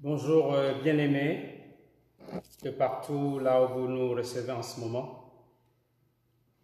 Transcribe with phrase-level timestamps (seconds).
[0.00, 1.56] Bonjour euh, bien-aimés
[2.62, 5.32] de partout là où vous nous recevez en ce moment.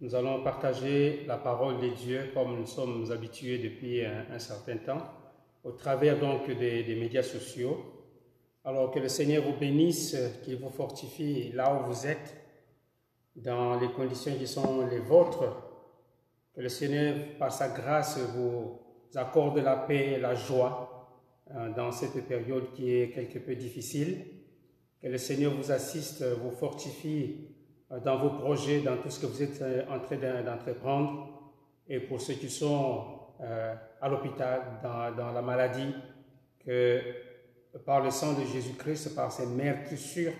[0.01, 5.03] Nous allons partager la parole de Dieu comme nous sommes habitués depuis un, certain temps,
[5.65, 8.07] au travers donc des, médias sociaux.
[8.65, 12.37] Alors que le Seigneur vous bénisse, qu'il vous fortifie là où vous êtes,
[13.35, 15.57] dans les conditions qui sont les vôtres.
[16.55, 18.79] Que le Seigneur, par sa grâce, vous
[19.17, 20.94] accorde la paix et la joie
[21.77, 24.25] dans cette période qui est quelque peu difficile.
[25.03, 27.49] Que le Seigneur vous assiste, vous fortifie
[27.93, 31.29] euh, dans vos projets, dans tout ce que vous êtes euh, en train d'entreprendre.
[31.89, 33.05] Et pour ceux qui sont
[34.01, 35.95] à l'hôpital, dans, la maladie,
[36.65, 37.01] que
[37.85, 40.33] par le sang de Jésus-Christ, par ses mères sûres,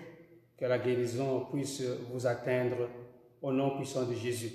[0.57, 2.89] que la guérison puisse vous atteindre
[3.43, 4.53] au nom puissant de Jésus.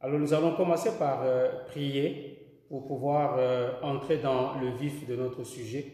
[0.00, 1.24] Alors nous allons commencer par
[1.66, 2.27] prier
[2.68, 5.86] pour pouvoir euh, entrer dans le vif de notre sujet.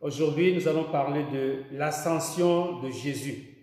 [0.00, 3.54] Aujourd'hui, nous allons parler de l'ascension de Jésus.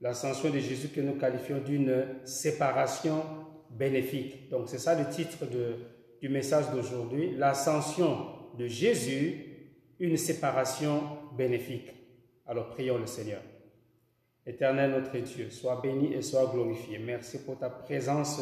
[0.00, 3.22] L'ascension de Jésus que nous qualifions d'une séparation
[3.70, 4.48] bénéfique.
[4.50, 5.44] Donc c'est ça le titre
[6.20, 7.34] du message d'aujourd'hui.
[7.36, 8.26] L'ascension
[8.58, 9.46] de Jésus,
[9.98, 11.02] une séparation
[11.36, 11.92] bénéfique.
[12.46, 13.42] Alors prions le Seigneur.
[14.44, 16.98] Éternel notre Dieu, sois béni et sois glorifié.
[16.98, 18.40] Merci pour ta présence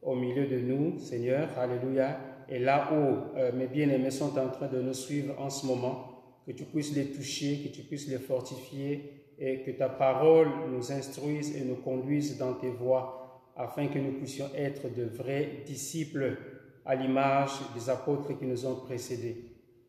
[0.00, 1.50] au milieu de nous, Seigneur.
[1.58, 5.66] Alléluia et là où euh, mes bien-aimés sont en train de nous suivre en ce
[5.66, 10.48] moment, que tu puisses les toucher, que tu puisses les fortifier et que ta parole
[10.70, 15.62] nous instruise et nous conduise dans tes voies afin que nous puissions être de vrais
[15.64, 16.36] disciples
[16.84, 19.36] à l'image des apôtres qui nous ont précédés.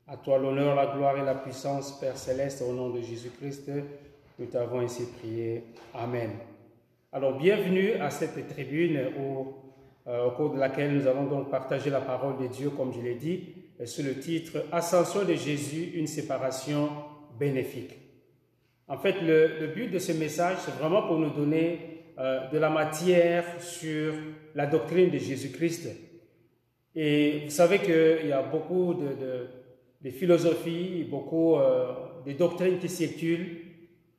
[0.08, 3.72] À toi l'honneur, la gloire et la puissance, Père céleste, au nom de Jésus-Christ,
[4.40, 5.64] nous t'avons ainsi prié.
[5.94, 6.32] Amen.
[7.12, 9.65] Alors bienvenue à cette tribune où
[10.08, 13.16] au cours de laquelle nous allons donc partager la parole de Dieu, comme je l'ai
[13.16, 16.90] dit, sous le titre Ascension de Jésus, une séparation
[17.40, 17.98] bénéfique.
[18.88, 22.70] En fait, le, but de ce message, c'est vraiment pour nous donner euh, de la
[22.70, 24.14] matière sur
[24.54, 25.90] la doctrine de Jésus-Christ.
[26.96, 31.94] Et vous savez qu'il y a beaucoup de, philosophies, beaucoup euh,
[32.26, 33.58] de doctrines qui circulent,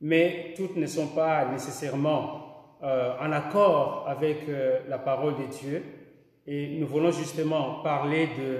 [0.00, 2.45] mais toutes ne sont pas nécessairement
[2.82, 5.82] euh, en accord avec euh, la parole de Dieu.
[6.46, 8.58] Et nous voulons justement parler de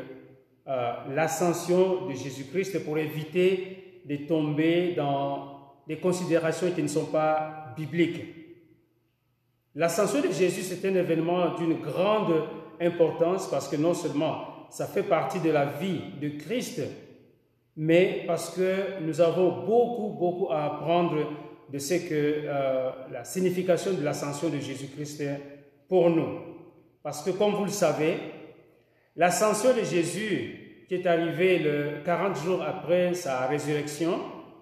[0.69, 7.75] euh, l'ascension de Jésus-Christ pour éviter de tomber dans des considérations qui ne sont pas
[7.77, 8.25] bibliques.
[9.75, 12.43] L'ascension de Jésus, c'est un événement d'une grande
[12.81, 16.81] importance parce que non seulement ça fait partie de la vie de Christ,
[17.77, 21.19] mais parce que nous avons beaucoup, beaucoup à apprendre
[21.73, 25.41] de ce que euh, la signification de l'ascension de Jésus-Christ est
[25.89, 26.39] pour nous.
[27.03, 28.17] Parce que comme vous le savez,
[29.17, 34.21] l'ascension de Jésus qui est arrivée le 40 jours après sa résurrection,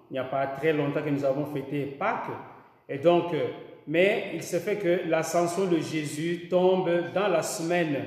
[0.09, 2.31] il n'y a pas très longtemps que nous avons fêté Pâques,
[2.87, 3.47] et donc, euh,
[3.87, 7.97] mais il se fait que l'ascension de Jésus tombe dans la semaine.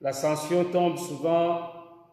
[0.00, 1.60] L'ascension tombe souvent,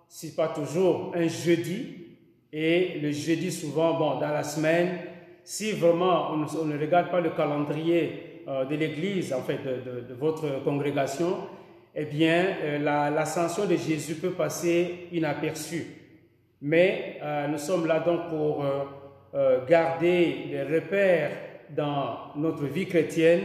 [0.08, 2.08] si pas toujours, un jeudi,
[2.52, 5.00] et le jeudi souvent, bon, dans la semaine,
[5.48, 10.62] si vraiment on, ne regarde pas le calendrier euh, de l'Église, en fait, de, votre
[10.62, 11.38] congrégation,
[11.96, 15.86] eh bien, euh, l'ascension de Jésus peut passer inaperçue.
[16.62, 18.66] Mais euh, nous sommes là donc pour
[19.70, 21.32] garder les repères
[21.70, 23.42] dans notre vie chrétienne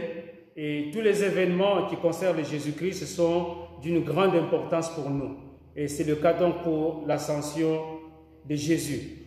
[0.57, 5.37] et tous les événements qui concernent Jésus-Christ sont d'une grande importance pour nous.
[5.73, 7.79] Et c'est le cas donc pour l'ascension
[8.45, 9.19] de Jésus.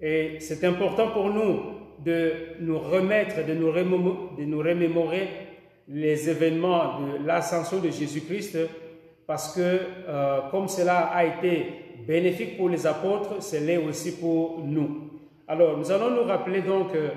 [0.00, 5.28] Et c'est important pour nous de nous remettre, de nous, remémorer
[5.88, 8.58] les événements de l'ascension de Jésus-Christ,
[9.26, 11.66] parce que euh, comme cela a été
[12.06, 15.10] bénéfique pour les apôtres, c'est l'est aussi pour nous.
[15.46, 17.10] Alors, nous allons nous rappeler donc euh,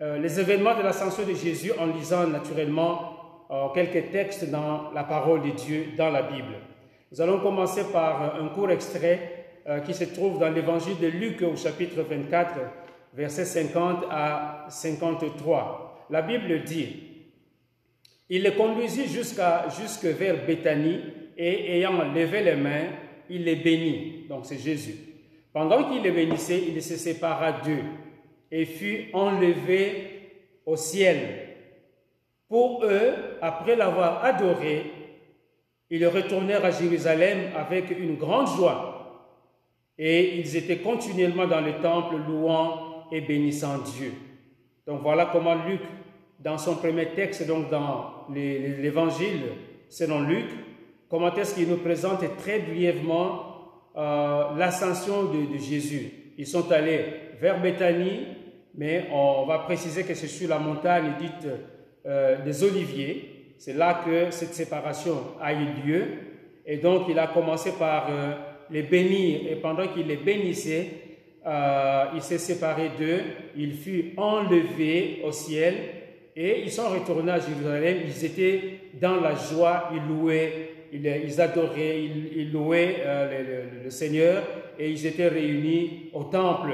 [0.00, 3.08] euh, les événements de l'ascension de Jésus en lisant naturellement
[3.74, 6.54] quelques textes dans la parole de Dieu, dans la Bible.
[7.10, 9.44] Nous allons commencer par un court extrait
[9.84, 12.48] qui se trouve dans l'évangile de Luc au chapitre 24,
[13.12, 16.06] versets 50 à 53.
[16.10, 16.88] La Bible dit,
[18.28, 21.00] il les conduisit jusqu'à, jusque vers Béthanie
[21.36, 22.86] et ayant levé les mains,
[23.28, 24.26] il les bénit.
[24.28, 24.96] Donc c'est Jésus.
[25.52, 27.84] Pendant qu'il les bénissait, il se sépara d'eux
[28.50, 30.30] et fut enlevé
[30.64, 31.18] au ciel.
[32.48, 34.90] Pour eux, après l'avoir adoré,
[35.90, 38.88] ils retournèrent à Jérusalem avec une grande joie.
[39.98, 42.81] Et ils étaient continuellement dans le temple louant
[43.12, 44.12] et bénissant Dieu.
[44.86, 45.80] Donc voilà comment Luc,
[46.40, 49.42] dans son premier texte, donc dans l'évangile
[49.88, 50.46] selon Luc,
[51.08, 53.46] comment est-ce qu'il nous présente très brièvement
[53.96, 56.10] euh, l'ascension de, Jésus.
[56.38, 57.04] Ils sont allés
[57.40, 58.26] vers Béthanie
[58.74, 61.48] mais on va préciser que c'est sur la montagne dite
[62.06, 63.54] euh, des Oliviers.
[63.58, 66.04] C'est là que cette séparation a eu lieu.
[66.64, 68.32] Et donc, il a commencé par euh,
[68.70, 69.40] les bénir.
[69.50, 70.86] Et pendant qu'il les bénissait,
[71.46, 73.20] euh, il s'est séparé d'eux.
[73.56, 75.74] Il fut enlevé au ciel.
[76.34, 77.98] Et ils sont retournés à Jérusalem.
[78.06, 78.60] Ils étaient
[79.00, 79.90] dans la joie.
[79.92, 84.42] Ils louaient, ils, adoraient, ils, louaient le, le Seigneur.
[84.78, 86.70] Et ils étaient réunis au temple.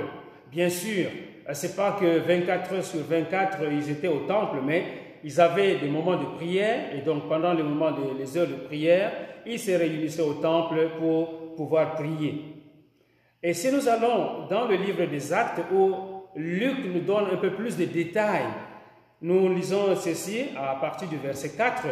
[0.50, 1.06] Bien sûr,
[1.52, 4.84] c'est pas que 24 heures sur 24, ils étaient au temple, mais
[5.24, 9.12] ils avaient des moments de prière, et donc pendant les moments les heures de prière,
[9.46, 12.57] ils se réunissaient au temple pour pouvoir prier.
[13.42, 15.94] Et si nous allons dans le livre des Actes, où
[16.34, 18.46] Luc nous donne un peu plus de détails,
[19.22, 21.86] nous lisons ceci à partir du verset 4.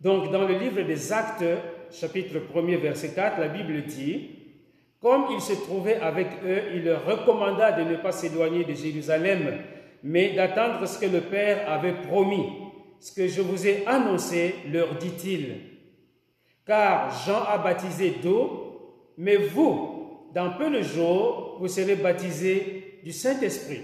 [0.00, 1.44] Donc dans le livre des Actes,
[1.90, 4.30] chapitre 1er, verset 4, la Bible dit,
[5.00, 9.58] comme il se trouvait avec eux, il leur recommanda de ne pas s'éloigner de Jérusalem,
[10.02, 12.46] mais d'attendre ce que le Père avait promis.
[13.00, 15.56] Ce que je vous ai annoncé, leur dit-il.
[16.66, 19.97] Car Jean a baptisé d'eau, mais vous,
[20.38, 23.80] dans peu de jours, vous serez baptisés du Saint-Esprit.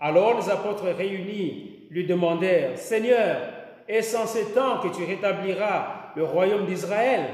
[0.00, 3.36] Alors les apôtres réunis lui demandèrent, Seigneur,
[3.86, 7.26] est-ce en ce temps que tu rétabliras le royaume d'Israël?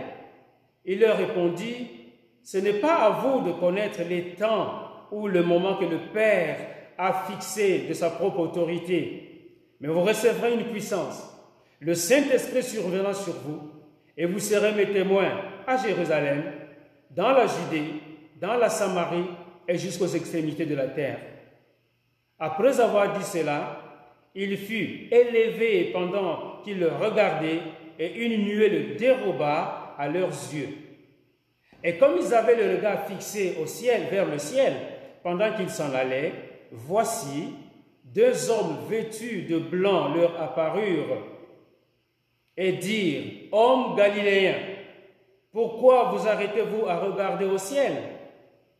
[0.85, 1.89] Il leur répondit,
[2.43, 4.75] ce n'est pas à vous de connaître les temps
[5.11, 6.59] ou le moment que le Père
[6.99, 11.35] a fixé de sa propre autorité, mais vous recevrez une puissance.
[11.81, 13.71] Le Saint-Esprit surviendra sur vous
[14.19, 15.33] et vous serez mes témoins
[15.67, 16.43] à Jérusalem,
[17.15, 17.95] dans la Judée,
[18.41, 19.27] dans la Samarie
[19.69, 21.19] et jusqu'aux extrémités de la terre.
[22.39, 23.79] Après avoir dit cela,
[24.35, 27.61] il fut élevé pendant qu'il le regardait
[27.99, 30.69] et une nuée le déroba à leurs yeux.
[31.85, 34.73] Et comme ils avaient le regard fixé au ciel, vers le ciel,
[35.23, 36.33] pendant qu'ils s'en allaient,
[36.71, 37.55] voici,
[38.05, 41.19] deux hommes vêtus de blanc leur apparurent
[42.57, 44.59] et dirent, Hommes galiléens,
[45.53, 47.93] pourquoi vous arrêtez-vous à regarder au ciel?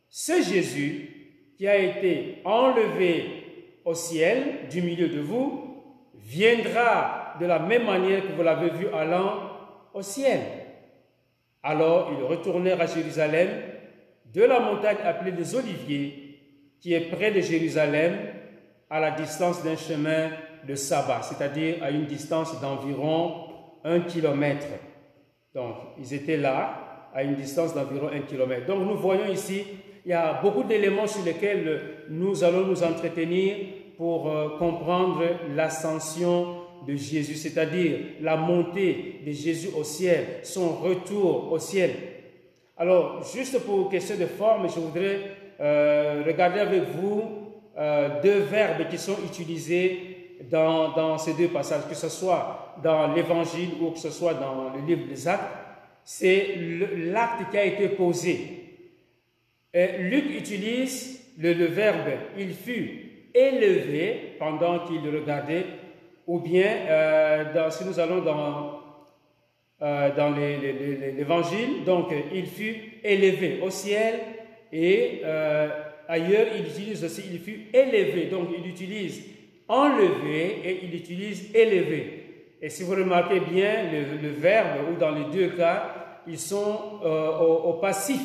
[0.09, 1.09] Ce Jésus
[1.57, 3.25] qui a été enlevé
[3.85, 5.83] au ciel du milieu de vous
[6.15, 9.51] viendra de la même manière que vous l'avez vu allant
[9.93, 10.39] au ciel.
[11.61, 13.49] Alors ils retournèrent à Jérusalem
[14.33, 16.39] de la montagne appelée des Oliviers,
[16.81, 18.17] qui est près de Jérusalem,
[18.89, 20.31] à la distance d'un chemin
[20.67, 23.47] de sabbat, c'est-à-dire à une distance d'environ
[23.83, 24.67] un kilomètre.
[25.53, 28.65] Donc, ils étaient là, à une distance d'environ un kilomètre.
[28.65, 29.63] Donc, nous voyons ici,
[30.05, 33.55] il y a beaucoup d'éléments sur lesquels nous allons nous entretenir
[33.97, 35.23] pour euh, comprendre
[35.55, 36.57] l'ascension
[36.87, 41.91] de Jésus, c'est-à-dire la montée de Jésus au ciel, son retour au ciel.
[42.75, 45.19] Alors, juste pour question de forme, je voudrais
[45.61, 47.23] euh, regarder avec vous
[47.77, 53.13] euh, deux verbes qui sont utilisés dans, dans, ces deux passages, que ce soit dans
[53.13, 55.43] l'Évangile ou que ce soit dans le livre des Actes.
[56.03, 56.55] C'est
[57.11, 58.63] l'acte qui a été posé.
[59.73, 65.65] Luc utilise le, verbe il fut élevé pendant qu'il regardait
[66.27, 68.79] ou bien euh, si nous allons dans,
[69.81, 74.19] euh, dans l'évangile, donc il fut élevé au ciel
[74.71, 75.69] et euh,
[76.07, 79.23] ailleurs il utilise aussi il fut élevé, donc il utilise
[79.67, 82.22] enlevé et il utilise élevé.
[82.65, 87.73] Et si vous remarquez bien le, verbe, ou dans les deux cas, ils sont au,
[87.73, 88.21] passif.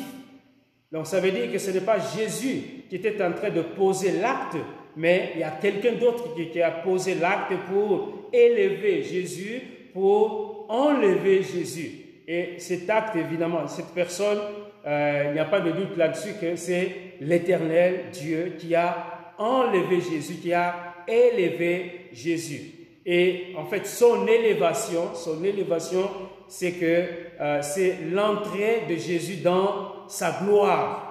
[0.93, 4.13] Donc ça veut dire que ce n'est pas Jésus qui était en train de poser
[4.13, 4.55] l'acte,
[4.95, 11.43] mais il y a quelqu'un d'autre qui, a posé l'acte pour élever Jésus, pour enlever
[11.43, 11.91] Jésus.
[12.25, 14.39] Et cet acte, évidemment, cette personne,
[14.87, 19.99] euh, il n'y a pas de doute là-dessus que c'est l'éternel Dieu qui a enlevé
[19.99, 22.78] Jésus, qui a élevé Jésus.
[23.05, 26.09] Et en fait, son élévation, son élévation,
[26.47, 27.05] c'est que
[27.39, 31.05] euh, c'est l'entrée de Jésus dans sa gloire.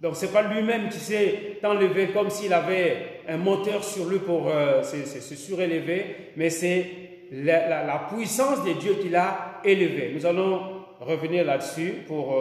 [0.00, 4.48] Donc c'est pas lui-même qui s'est enlevé comme s'il avait un moteur sur lui pour
[4.48, 6.86] euh, se, surélever, mais c'est
[7.32, 10.12] la, puissance de Dieu qui l'a élevé.
[10.14, 10.60] Nous allons
[11.00, 12.34] revenir là-dessus pour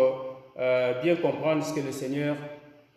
[0.58, 2.36] euh, bien comprendre ce que le Seigneur,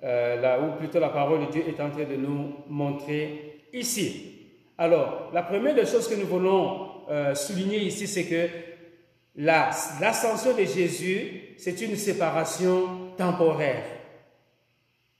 [0.02, 4.37] là, ou plutôt la parole de Dieu est en train de nous montrer ici.
[4.78, 6.88] Alors, la première des choses que nous voulons
[7.34, 8.48] souligner ici, c'est que
[9.36, 13.84] l'ascension de Jésus, c'est une séparation temporaire.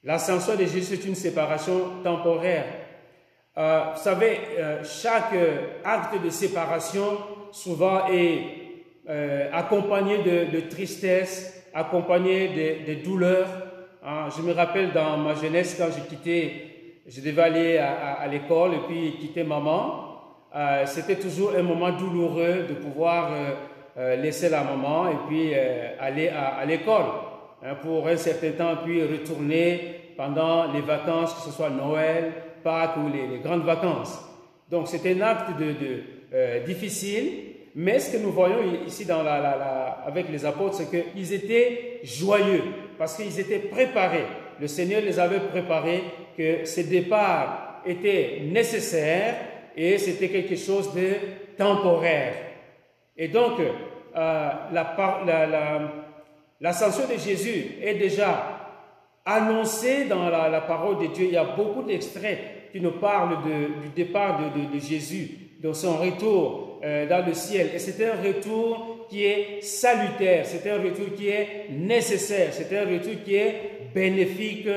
[0.05, 2.67] L'ascension de Jésus est une séparation temporaire.
[3.59, 5.35] Euh, vous savez, euh, chaque
[5.85, 7.19] acte de séparation
[7.51, 8.43] souvent est
[9.09, 13.49] euh, accompagné de, tristesse, accompagné de, douleurs.
[14.05, 14.29] Hein.
[14.37, 16.78] je me rappelle dans ma jeunesse quand j'ai quitté
[17.09, 20.05] je devais aller à, l'école et puis quitter maman.
[20.55, 23.55] Euh, c'était toujours un moment douloureux de pouvoir euh,
[23.99, 25.55] euh, laisser la maman et puis
[25.99, 27.07] aller à, l'école
[27.63, 32.97] hein, pour un certain temps, puis retourner pendant les vacances, que ce soit Noël, Pâques
[32.99, 34.19] ou les, grandes vacances.
[34.71, 35.51] Donc c'était un acte
[36.67, 37.33] difficile,
[37.75, 39.07] mais ce que nous voyons ici
[40.07, 42.63] avec les apôtres, c'est qu'ils étaient joyeux
[42.99, 44.27] parce qu'ils étaient préparés.
[44.61, 46.03] Le Seigneur les avait préparés
[46.39, 49.35] que ce départ était nécessaire
[49.77, 51.15] et c'était quelque chose de
[51.57, 52.35] temporaire.
[53.17, 53.59] Et donc,
[54.17, 54.51] euh,
[56.61, 58.59] l'ascension la, de Jésus est déjà
[59.25, 61.27] annoncée dans la, parole de Dieu.
[61.27, 62.39] Il y a beaucoup d'extraits
[62.73, 63.39] qui nous parlent
[63.83, 65.31] du départ de, Jésus,
[65.61, 67.71] de son retour euh, dans le ciel.
[67.75, 72.85] Et c'est un retour qui est salutaire, c'est un retour qui est nécessaire, c'est un
[72.85, 73.55] retour qui est
[73.95, 74.69] bénéfique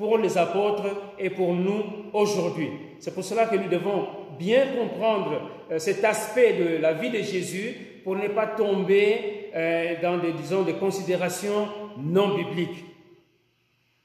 [0.00, 0.86] pour les apôtres
[1.18, 2.70] et pour nous aujourd'hui.
[3.00, 4.06] C'est pour cela que nous devons
[4.38, 9.96] bien comprendre euh, cet aspect de la vie de Jésus pour ne pas tomber euh,
[10.00, 12.82] dans des, disons, des considérations non bibliques.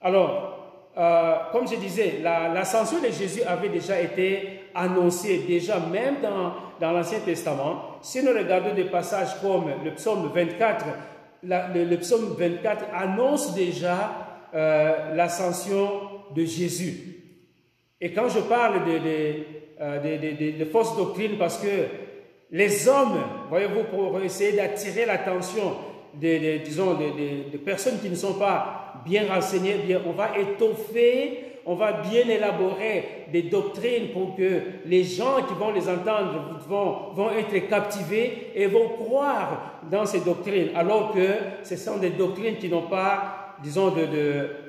[0.01, 6.55] Alors, euh, comme je disais, l'ascension de Jésus avait déjà été annoncée, déjà même dans,
[6.81, 7.99] dans l'Ancien Testament.
[8.01, 10.85] Si nous regardons des passages comme le psaume 24,
[11.41, 15.89] le, psaume 24 annonce déjà euh, l'ascension
[16.35, 17.15] de Jésus.
[17.99, 19.35] Et quand je parle de, de,
[19.81, 21.67] euh, fausses doctrines, parce que
[22.51, 25.73] les hommes, voyez-vous, pour essayer d'attirer l'attention
[26.13, 26.61] des,
[27.65, 33.25] personnes qui ne sont pas bien renseignées, bien, on va étoffer, on va bien élaborer
[33.31, 38.67] des doctrines pour que les gens qui vont les entendre vont, vont être captivés et
[38.67, 41.27] vont croire dans ces doctrines, alors que
[41.63, 44.07] ce sont des doctrines qui n'ont pas disons, de,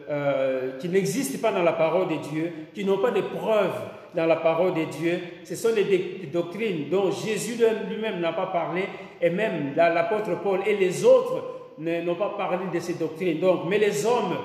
[0.08, 3.74] euh, qui n'existent pas dans la parole de Dieu, qui n'ont pas de preuves
[4.14, 5.18] dans la parole de Dieu.
[5.44, 7.56] Ce sont des, doctrines dont Jésus
[7.88, 8.84] lui-même n'a pas parlé,
[9.20, 13.40] et même l'apôtre Paul et les autres n'ont pas parlé de ces doctrines.
[13.40, 14.36] Donc, mais les hommes,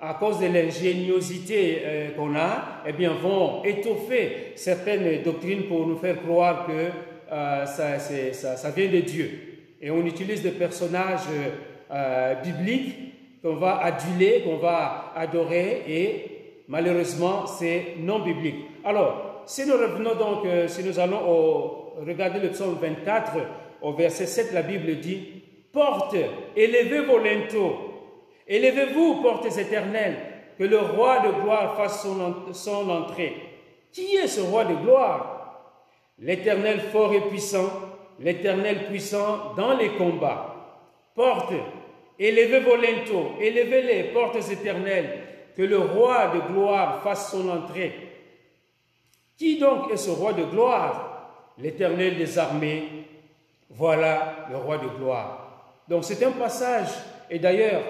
[0.00, 5.96] à cause de l'ingéniosité euh, qu'on a, eh bien, vont étoffer certaines doctrines pour nous
[5.96, 6.72] faire croire que
[7.30, 9.30] euh, ça, vient de Dieu.
[9.80, 11.28] Et on utilise des personnages
[12.42, 13.11] bibliques
[13.42, 18.64] qu'on va aduler, qu'on va adorer, et malheureusement, c'est non biblique.
[18.84, 23.32] Alors, si nous revenons donc, euh, si nous allons regarder le psaume 24,
[23.82, 26.16] au verset 7, la Bible dit, Porte,
[26.54, 27.76] élevez vos linteaux,
[28.46, 30.18] élevez-vous, portes éternelles,
[30.58, 32.06] que le roi de gloire fasse
[32.52, 33.34] son entrée.
[33.90, 35.38] Qui est ce roi de gloire?
[36.18, 37.70] L'éternel fort et puissant,
[38.20, 40.54] l'éternel puissant dans les combats.
[41.14, 41.52] Porte,
[42.18, 45.20] Élevez vos linteaux, élevez les portes éternelles,
[45.56, 47.92] que le roi de gloire fasse son entrée.
[49.36, 51.08] Qui donc est ce roi de gloire?
[51.58, 52.84] L'éternel des armées,
[53.68, 55.82] voilà le roi de gloire.
[55.88, 56.88] Donc c'est un passage,
[57.30, 57.82] et d'ailleurs,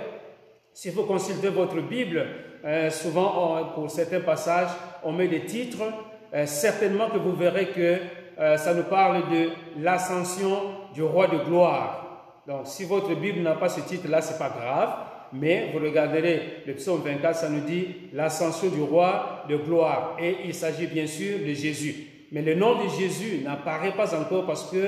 [0.72, 2.26] si vous consultez votre Bible,
[2.64, 4.70] euh, souvent pour certains passages,
[5.04, 5.82] on met des titres,
[6.34, 7.98] euh, certainement que vous verrez que
[8.38, 10.58] euh, ça nous parle de l'ascension
[10.94, 12.01] du roi de gloire.
[12.46, 14.90] Donc, si votre Bible n'a pas ce titre-là, ce n'est pas grave,
[15.32, 20.16] mais vous regarderez le psaume 24, ça nous dit l'ascension du roi de gloire.
[20.20, 21.94] Et il s'agit bien sûr de Jésus.
[22.32, 24.86] Mais le nom de Jésus n'apparaît pas encore parce que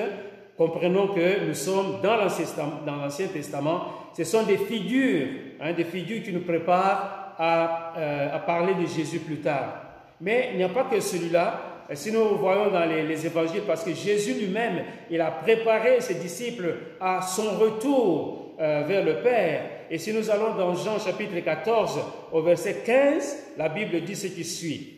[0.56, 3.84] comprenons que nous sommes dans l'Ancien Testament.
[4.16, 5.28] Ce sont des figures,
[5.60, 9.80] hein, des figures qui nous préparent euh, à parler de Jésus plus tard.
[10.20, 11.73] Mais il n'y a pas que celui-là.
[11.92, 16.74] Si nous voyons dans les, évangiles, parce que Jésus lui-même, il a préparé ses disciples
[17.00, 19.62] à son retour euh, vers le Père.
[19.90, 22.00] Et si nous allons dans Jean chapitre 14,
[22.32, 24.94] au verset 15, la Bible dit ce qui suit.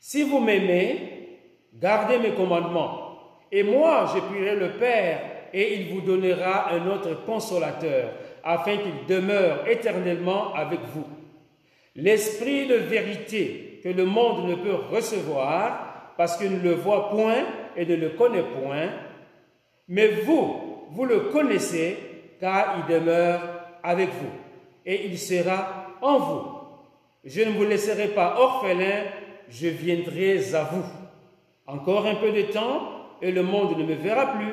[0.00, 1.38] Si vous m'aimez,
[1.74, 3.02] gardez mes commandements.
[3.52, 5.20] Et moi, je prierai le Père,
[5.52, 8.10] et il vous donnera un autre consolateur,
[8.42, 11.06] afin qu'il demeure éternellement avec vous.
[11.94, 15.85] L'esprit de vérité que le monde ne peut recevoir,
[16.16, 17.44] parce qu'il ne le voit point
[17.76, 18.88] et ne le connaît point.
[19.88, 20.56] Mais vous,
[20.90, 21.96] vous le connaissez,
[22.40, 23.40] car il demeure
[23.82, 24.30] avec vous,
[24.84, 26.42] et il sera en vous.
[27.24, 29.04] Je ne vous laisserai pas orphelin,
[29.48, 30.84] je viendrai à vous.
[31.66, 32.82] Encore un peu de temps,
[33.20, 34.52] et le monde ne me verra plus,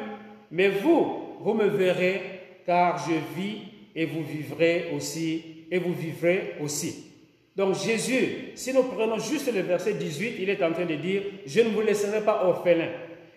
[0.52, 2.22] mais vous, vous me verrez,
[2.66, 3.62] car je vis
[3.96, 7.13] et vous vivrez aussi, et vous vivrez aussi.
[7.56, 11.22] Donc Jésus, si nous prenons juste le verset 18, il est en train de dire,
[11.46, 12.88] je ne vous laisserai pas orphelin.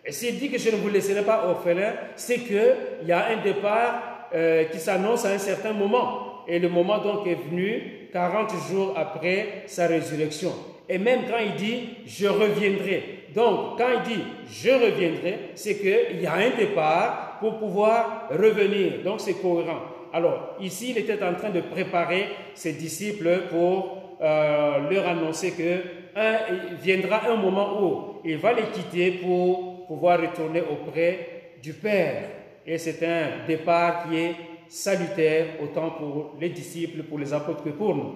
[0.06, 3.42] Et s'il dit que je ne vous laisserai pas orphelin, c'est qu'il y a un
[3.42, 6.44] départ euh, qui s'annonce à un certain moment.
[6.48, 10.52] Et le moment donc est venu 40 jours après sa résurrection.
[10.88, 13.02] Et même quand il dit je reviendrai.
[13.34, 19.02] Donc quand il dit je reviendrai, c'est qu'il y a un départ pour pouvoir revenir.
[19.04, 19.82] Donc c'est cohérent.
[20.12, 26.18] Alors ici, il était en train de préparer ses disciples pour euh, leur annoncer que
[26.18, 26.38] un,
[26.82, 32.30] viendra un moment où il va les quitter pour pouvoir retourner auprès du Père.
[32.66, 34.34] Et c'est un départ qui est
[34.68, 38.14] salutaire autant pour les disciples, pour les apôtres que pour nous.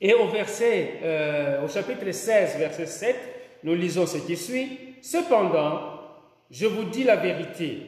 [0.00, 3.16] Et au verset, euh, au chapitre 16, verset 7,
[3.62, 4.96] nous lisons ce qui suit.
[5.00, 5.80] Cependant,
[6.50, 7.82] je vous dis la vérité.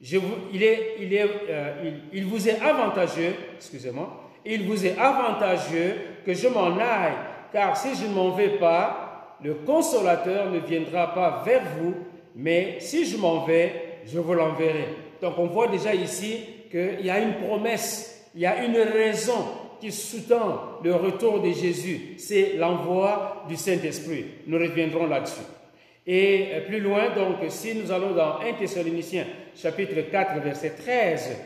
[0.00, 4.98] Je vous, il, est, il, est, euh, il vous est avantageux, excusez-moi, il vous est
[4.98, 7.12] avantageux que je m'en aille,
[7.52, 11.94] car si je ne m'en vais pas, le consolateur ne viendra pas vers vous,
[12.34, 14.88] mais si je m'en vais, je vous l'enverrai.
[15.20, 16.40] Donc on voit déjà ici
[16.70, 19.44] qu'il y a une promesse, il y a une raison
[19.80, 24.24] qui sous-tend le retour de Jésus, c'est l'envoi du Saint-Esprit.
[24.46, 25.44] Nous reviendrons là-dessus.
[26.06, 31.36] Et plus loin, donc, si nous allons dans 1 Thessaloniciens, chapitre 4, verset 13,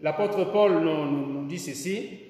[0.00, 2.25] l'apôtre Paul nous, nous, dit ceci.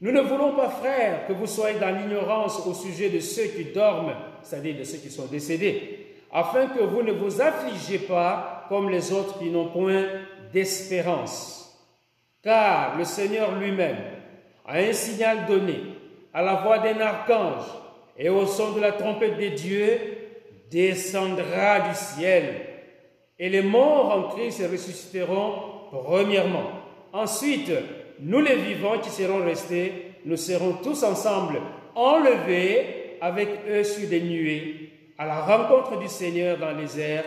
[0.00, 3.64] Nous ne voulons pas, frères, que vous soyez dans l'ignorance au sujet de ceux qui
[3.64, 8.88] dorment, c'est-à-dire de ceux qui sont décédés, afin que vous ne vous affligez pas comme
[8.88, 10.04] les autres qui n'ont point
[10.52, 11.78] d'espérance.
[12.42, 13.98] Car le Seigneur lui-même,
[14.66, 15.80] à un signal donné,
[16.32, 17.64] à la voix d'un archange
[18.16, 19.98] et au son de la trompette des dieux,
[20.70, 22.44] descendra du ciel.
[23.38, 25.54] Et les morts en Christ ressusciteront
[25.90, 26.70] premièrement.
[27.12, 27.72] Ensuite,
[28.20, 29.92] nous les vivants qui serons restés,
[30.24, 31.60] nous serons tous ensemble
[31.94, 37.24] enlevés avec eux sur des nuées à la rencontre du Seigneur dans les airs,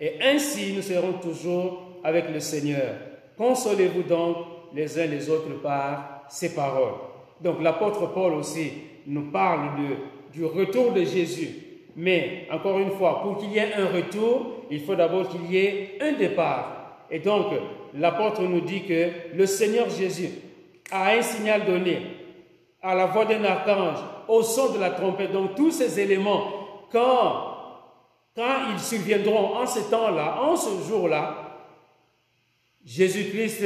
[0.00, 2.94] et ainsi nous serons toujours avec le Seigneur.
[3.36, 4.36] Consolez-vous donc
[4.74, 6.94] les uns les autres par ces paroles.
[7.40, 8.72] Donc l'apôtre Paul aussi
[9.06, 11.50] nous parle de, du retour de Jésus.
[11.96, 15.58] Mais encore une fois, pour qu'il y ait un retour, il faut d'abord qu'il y
[15.58, 17.04] ait un départ.
[17.10, 17.46] Et donc
[17.94, 20.30] l'apôtre nous dit que le Seigneur Jésus
[20.90, 21.98] a un signal donné
[22.82, 25.32] à la voix d'un archange, au son de la trompette.
[25.32, 26.50] Donc tous ces éléments,
[26.92, 27.56] quand,
[28.36, 31.44] quand ils surviendront en ce temps-là, en ce jour-là,
[32.84, 33.64] Jésus-Christ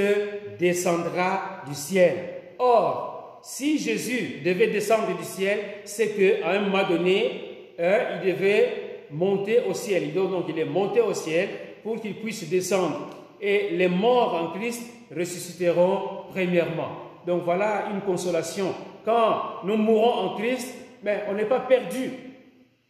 [0.58, 2.14] descendra du ciel.
[2.58, 9.06] Or, si Jésus devait descendre du ciel, c'est qu'à un moment donné, euh, il devait
[9.10, 10.12] monter au ciel.
[10.12, 11.48] Donc, il est monté au ciel
[11.82, 13.10] pour qu'il puisse descendre.
[13.40, 14.82] Et les morts en Christ
[15.14, 16.88] ressusciteront premièrement.
[17.26, 18.74] Donc voilà une consolation.
[19.04, 22.10] Quand nous mourrons en Christ, ben, on n'est pas perdu,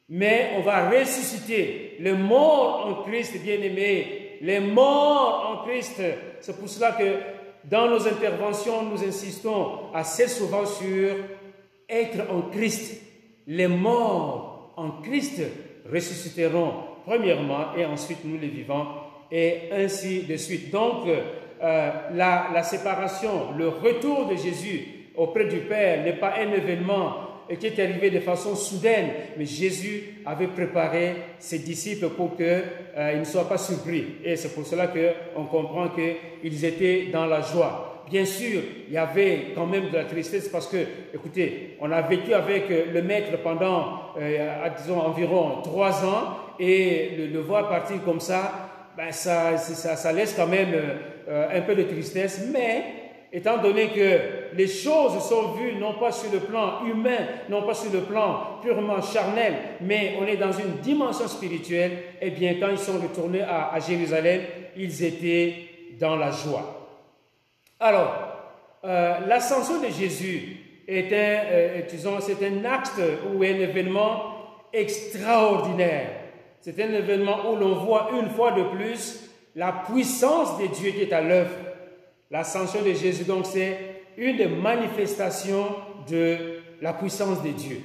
[0.08, 1.96] mais on va ressusciter.
[2.00, 6.00] Les morts en Christ, bien-aimés, les morts en Christ.
[6.40, 7.18] C'est pour cela que
[7.64, 11.16] dans nos interventions, nous insistons assez souvent sur
[11.88, 13.02] être en Christ.
[13.46, 15.42] Les morts en Christ
[15.90, 16.72] ressusciteront
[17.04, 18.97] premièrement et ensuite nous les vivants
[19.30, 20.70] et ainsi de suite.
[20.70, 21.06] Donc
[21.62, 24.86] euh, la, séparation, le retour de Jésus
[25.16, 27.14] auprès du Père n'est pas un événement
[27.58, 32.62] qui est arrivé de façon soudaine, mais Jésus avait préparé ses disciples pour qu'ils
[32.96, 34.04] euh, ne soient pas surpris.
[34.22, 38.04] Et c'est pour cela qu'on comprend qu'ils étaient dans la joie.
[38.08, 40.76] Bien sûr, il y avait quand même de la tristesse parce que,
[41.12, 44.12] écoutez, on a vécu avec euh, le maître pendant,
[44.78, 48.67] disons, environ trois ans et le voir partir comme ça,
[48.98, 50.74] ben ça, laisse quand même
[51.28, 52.82] euh, un peu de tristesse, mais
[53.32, 57.74] étant donné que les choses sont vues non pas sur le plan humain, non pas
[57.74, 62.70] sur le plan purement charnel, mais on est dans une dimension spirituelle, eh bien, quand
[62.72, 64.40] ils sont retournés à, Jérusalem,
[64.76, 65.54] ils étaient
[66.00, 66.88] dans la joie.
[67.78, 68.16] Alors,
[68.84, 70.56] euh, l'ascension de Jésus
[70.88, 71.80] est un, euh,
[72.18, 73.00] c'est un acte
[73.32, 74.34] ou un événement
[74.72, 76.17] extraordinaire.
[76.60, 81.02] C'est un événement où l'on voit une fois de plus la puissance de Dieu qui
[81.02, 81.54] est à l'œuvre.
[82.30, 83.76] L'ascension de Jésus, donc, c'est
[84.16, 85.66] une des manifestations
[86.08, 87.80] de la puissance de Dieu.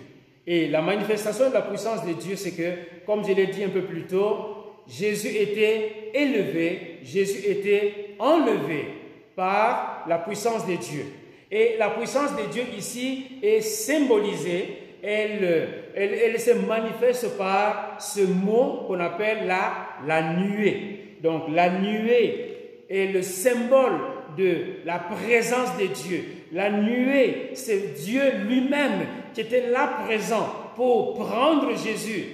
[0.45, 3.69] Et la manifestation de la puissance de Dieu, c'est que, comme je l'ai dit un
[3.69, 4.57] peu plus tôt,
[4.87, 8.87] Jésus était élevé, Jésus était enlevé
[9.35, 11.05] par la puissance de Dieu.
[11.49, 18.21] Et la puissance de Dieu ici est symbolisée, elle, elle, elle se manifeste par ce
[18.21, 19.73] mot qu'on appelle la,
[20.07, 21.17] la nuée.
[21.21, 23.99] Donc la nuée est le symbole
[24.37, 26.23] de la présence de Dieu.
[26.51, 32.25] La nuée, c'est Dieu lui-même qui était là présent pour prendre Jésus.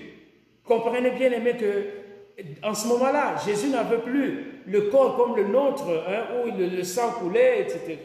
[0.64, 5.86] Comprenez bien, aimé, que En ce moment-là, Jésus n'avait plus le corps comme le nôtre,
[6.08, 7.98] hein, où le, sang coulait, etc.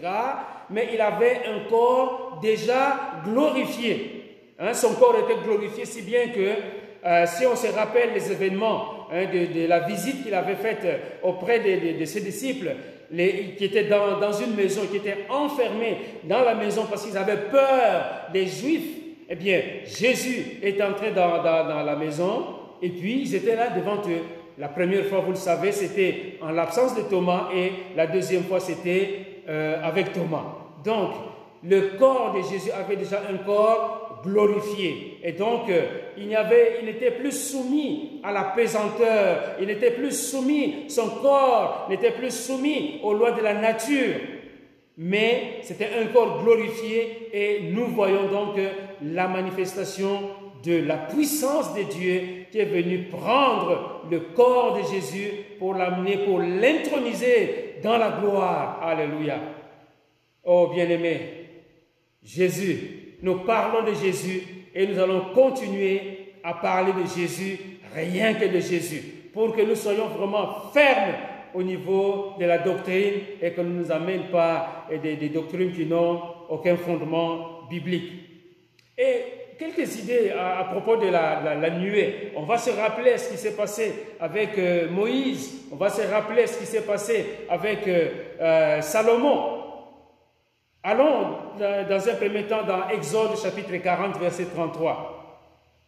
[0.71, 4.24] Mais il avait un corps déjà glorifié.
[4.59, 4.75] Hein.
[4.75, 6.51] son corps était glorifié si bien que
[7.07, 10.87] euh, si on se rappelle les événements hein, de, la visite qu'il avait faite
[11.23, 12.71] auprès de, ses disciples,
[13.11, 17.51] les, qui étaient dans, une maison, qui étaient enfermés dans la maison parce qu'ils avaient
[17.51, 18.89] peur des Juifs,
[19.29, 22.47] eh bien, Jésus est entré dans, dans, la maison
[22.81, 24.23] et puis ils étaient là devant eux.
[24.57, 28.61] La première fois, vous le savez, c'était en l'absence de Thomas et la deuxième fois,
[28.61, 30.45] c'était euh, avec Thomas.
[30.85, 31.11] Donc,
[31.63, 35.19] le corps de Jésus avait déjà un corps glorifié.
[35.23, 35.83] Et donc, euh,
[36.17, 42.31] il n'était plus soumis à la pesanteur, il n'était plus soumis, son corps n'était plus
[42.31, 44.17] soumis aux lois de la nature
[44.97, 48.57] mais c'était un corps glorifié et nous voyons donc
[49.03, 50.21] la manifestation
[50.63, 56.19] de la puissance de Dieu qui est venu prendre le corps de Jésus pour l'amener,
[56.19, 58.81] pour l'introniser dans la gloire.
[58.83, 59.41] Alléluia.
[60.45, 61.21] Oh bien-aimé,
[62.23, 64.43] Jésus, nous parlons de Jésus
[64.75, 67.59] et nous allons continuer à parler de Jésus,
[67.95, 71.15] rien que de Jésus, pour que nous soyons vraiment fermes
[71.55, 75.87] au niveau de la doctrine et que ne nous amène pas des, des doctrines qui
[75.87, 78.13] n'ont aucun fondement biblique.
[78.99, 79.23] Et
[79.59, 82.33] quelques idées à, propos de la, nuée.
[82.37, 86.47] On va se rappeler ce qui s'est passé avec euh, Moïse, on va se rappeler
[86.47, 88.09] ce qui s'est passé avec euh,
[88.41, 89.54] euh, Salomon.
[90.87, 95.41] Allons dans un premier temps dans Exode chapitre 40, verset 33.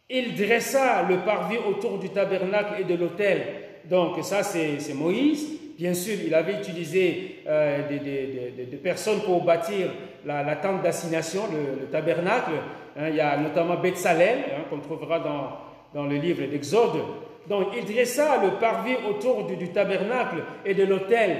[0.09, 3.43] Il dressa le parvis autour du tabernacle et de l'autel.
[3.85, 5.49] Donc ça, c'est Moïse.
[5.77, 9.89] Bien sûr, il avait utilisé euh, des, personnes pour bâtir
[10.25, 12.53] la, tente d'assignation, le, tabernacle.
[12.97, 15.49] Hein, il y a notamment Betsalel, hein, qu'on trouvera dans,
[15.93, 17.03] dans le livre d'Exode.
[17.47, 21.37] Donc, il dressa le parvis autour du, tabernacle et de l'autel,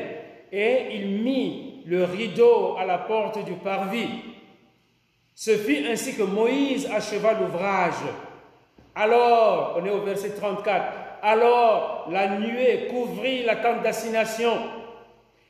[0.51, 4.09] et il mit le rideau à la porte du parvis.
[5.33, 8.03] Ce fut ainsi que Moïse acheva l'ouvrage.
[8.93, 10.85] Alors, on est au verset 34,
[11.21, 14.57] alors la nuée couvrit la tente d'assignation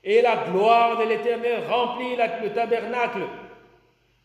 [0.04, 3.22] et la gloire de l'Éternel remplit le tabernacle.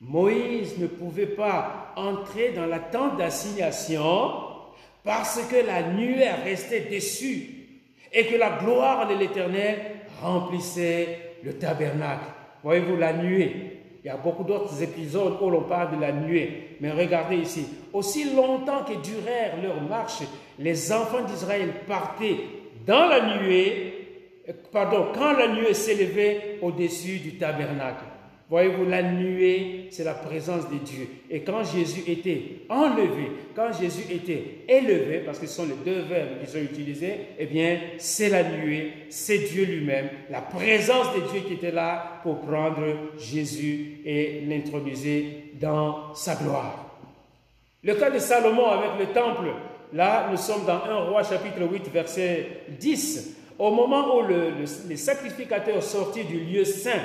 [0.01, 4.33] Moïse ne pouvait pas entrer dans la tente d'assignation
[5.03, 7.69] parce que la nuée restait dessus
[8.13, 9.79] et que la gloire de l'Éternel
[10.21, 12.27] remplissait le tabernacle.
[12.63, 16.77] Voyez-vous la nuée il y a beaucoup d'autres épisodes où l'on parle de la nuée.
[16.81, 17.67] Mais regardez ici.
[17.93, 20.23] Aussi longtemps que durèrent leur marche,
[20.59, 22.39] les enfants d'Israël partaient
[22.85, 28.05] dans la nuée, pardon, quand la nuée s'élevait au-dessus du tabernacle.
[28.53, 31.09] Voyez-vous, la nuée, c'est la présence de Dieu.
[31.31, 36.03] Et quand Jésus était enlevé, quand Jésus était élevé, parce que ce sont les deux
[36.03, 41.21] verbes qui sont utilisés, eh bien, c'est la nuée, c'est Dieu lui-même, la présence de
[41.33, 42.83] Dieu qui était là pour prendre
[43.17, 45.25] Jésus et l'introduire
[45.59, 46.99] dans sa gloire.
[47.83, 49.47] Le cas de Salomon avec le temple,
[49.95, 53.39] là, nous sommes dans 1 roi chapitre 8, verset 10.
[53.59, 54.25] Au moment où
[54.89, 55.83] les sacrificateurs
[56.29, 57.01] du lieu saint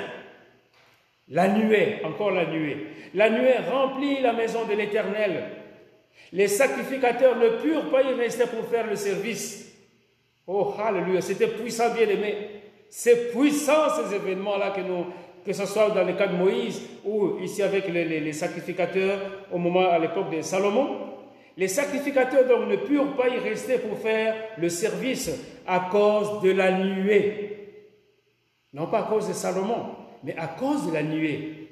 [1.30, 2.86] la nuée, encore la nuée.
[3.14, 5.44] La nuée remplit la maison de l'Éternel.
[6.32, 9.72] Les sacrificateurs ne purent pas y rester pour faire le service.
[10.46, 12.34] Oh, alléluia, c'était puissant, bien aimé.
[12.90, 15.06] C'est puissant ces événements-là que nous,
[15.44, 19.18] que ce soit dans le cas de Moïse ou ici avec les, sacrificateurs
[19.52, 21.08] au moment, à l'époque de Salomon.
[21.56, 25.30] Les sacrificateurs donc ne purent pas y rester pour faire le service
[25.66, 27.56] à cause de la nuée.
[28.72, 29.86] Non pas à cause de Salomon,
[30.24, 31.68] mais à cause de la nuée.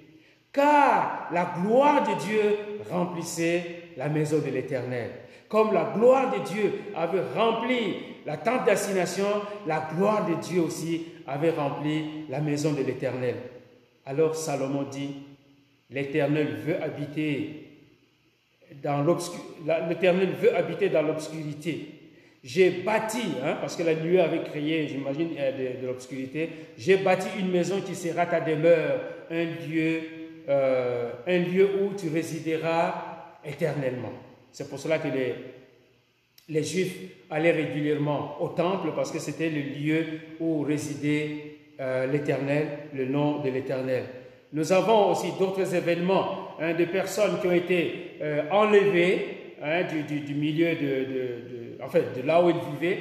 [0.52, 2.56] Car la gloire de Dieu
[2.90, 5.10] remplissait la maison de l'Éternel.
[5.48, 9.26] Comme la gloire de Dieu avait rempli la tente d'assignation,
[9.66, 13.36] la gloire de Dieu aussi avait rempli la maison de l'Éternel.
[14.04, 15.14] Alors Salomon dit,
[15.90, 17.66] l'Éternel veut habiter
[18.82, 19.04] dans
[19.88, 21.95] l'Éternel veut habiter dans l'obscurité.
[22.46, 27.26] J'ai bâti, hein, parce que la nuée avait créé, j'imagine, euh, de, l'obscurité, j'ai bâti
[27.40, 30.00] une maison qui sera ta demeure, un lieu,
[30.48, 34.12] euh, un lieu où tu résideras éternellement.
[34.52, 35.34] C'est pour cela que les,
[36.48, 36.96] les Juifs
[37.30, 40.04] allaient régulièrement au temple, parce que c'était le lieu
[40.38, 44.04] où résidait euh, l'Éternel, le nom de l'Éternel.
[44.52, 48.20] Nous avons aussi d'autres événements hein, de personnes qui ont été
[48.52, 51.55] enlevées hein, du, milieu de
[51.86, 52.98] en fait, de là où il vivait.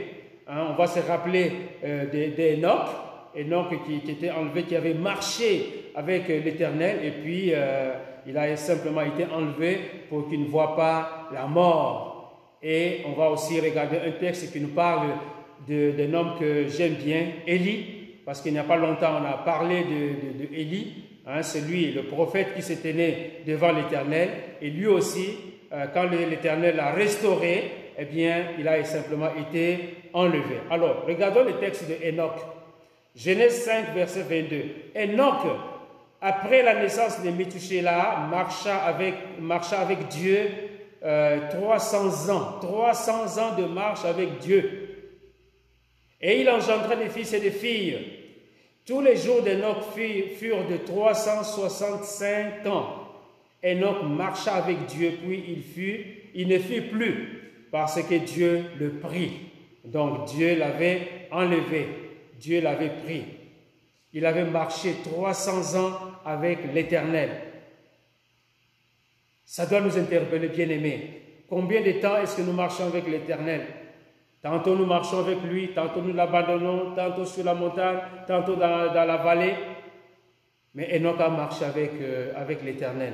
[0.48, 1.52] Hein, on va se rappeler
[1.84, 2.88] euh, d'Enoch,
[3.36, 7.94] Enoch qui, était enlevé, qui avait marché avec euh, l'Éternel, et puis euh,
[8.28, 12.58] il a simplement été enlevé pour qu'il ne voit pas la mort.
[12.62, 15.08] Et on va aussi regarder un texte qui nous parle
[15.68, 17.86] d'un homme que j'aime bien, Élie,
[18.24, 20.78] parce qu'il n'y a pas longtemps, on a parlé de, de,
[21.28, 24.30] hein, c'est lui, le prophète qui s'était né devant l'Éternel,
[24.62, 25.38] et lui aussi,
[25.74, 30.60] euh, quand l'Éternel l'a restauré, eh bien, il a simplement été enlevé.
[30.70, 32.40] Alors, regardons le texte de Enoch.
[33.16, 34.64] Genèse 5, verset 22.
[34.96, 35.46] Enoch,
[36.22, 40.50] après la naissance de Methuselah, marcha avec, Dieu
[41.02, 42.60] 300 euh, ans.
[42.62, 44.82] 300 ans de marche avec Dieu.
[46.20, 47.98] Et il engendra des fils et des filles.
[48.86, 49.84] Tous les jours d'Enoch
[50.38, 53.06] furent de 365 ans.
[53.64, 56.06] Enoch marcha avec Dieu, puis il fut,
[56.36, 59.32] il ne fut plus, parce que Dieu le prit.
[59.84, 61.88] Donc Dieu l'avait enlevé,
[62.40, 63.24] Dieu l'avait pris.
[64.14, 65.92] Il avait marché 300 ans
[66.26, 67.30] avec l'Éternel.
[69.46, 71.22] Ça doit nous interpeller, bien-aimés.
[71.48, 73.62] Combien de temps est-ce que nous marchons avec l'Éternel?
[74.42, 77.98] Tantôt nous marchons avec lui, tantôt nous l'abandonnons, tantôt sur la montagne,
[78.28, 79.54] tantôt dans, la vallée.
[80.76, 83.14] Mais Enoch a marché avec, euh, avec l'Éternel.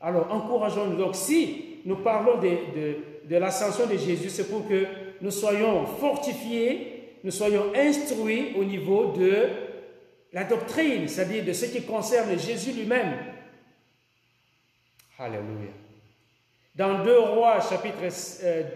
[0.00, 0.96] Alors encourageons-nous.
[0.96, 4.86] Donc si nous parlons de, de l'ascension de Jésus, c'est pour que
[5.20, 9.48] nous soyons fortifiés, nous soyons instruits au niveau de
[10.32, 13.14] la doctrine, c'est-à-dire de ce qui concerne Jésus lui-même.
[15.18, 15.72] Alléluia.
[16.74, 18.00] Dans 2 Rois, chapitre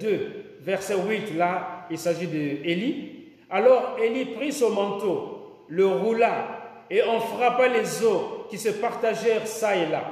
[0.01, 0.29] 2, euh,
[0.61, 3.11] verset 8, là, il s'agit d'Élie.
[3.49, 9.47] Alors Élie prit son manteau, le roula, et on frappa les eaux qui se partagèrent
[9.47, 10.05] ça et là.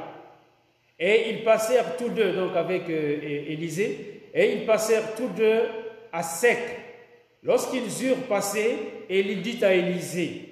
[0.99, 5.63] Et ils passèrent tous deux, donc avec euh, Élisée, et ils passèrent tous deux
[6.13, 6.59] à sec.
[7.43, 8.77] Lorsqu'ils eurent passé,
[9.09, 10.49] Élie dit à Élisée,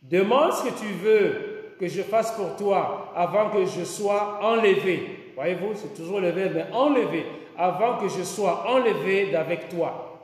[0.00, 5.32] demande ce que tu veux que je fasse pour toi avant que je sois enlevé.
[5.34, 7.24] Voyez-vous, c'est toujours le verbe enlever,
[7.56, 10.20] avant que je sois enlevé d'avec toi.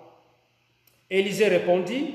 [1.11, 2.14] Élisée répondit,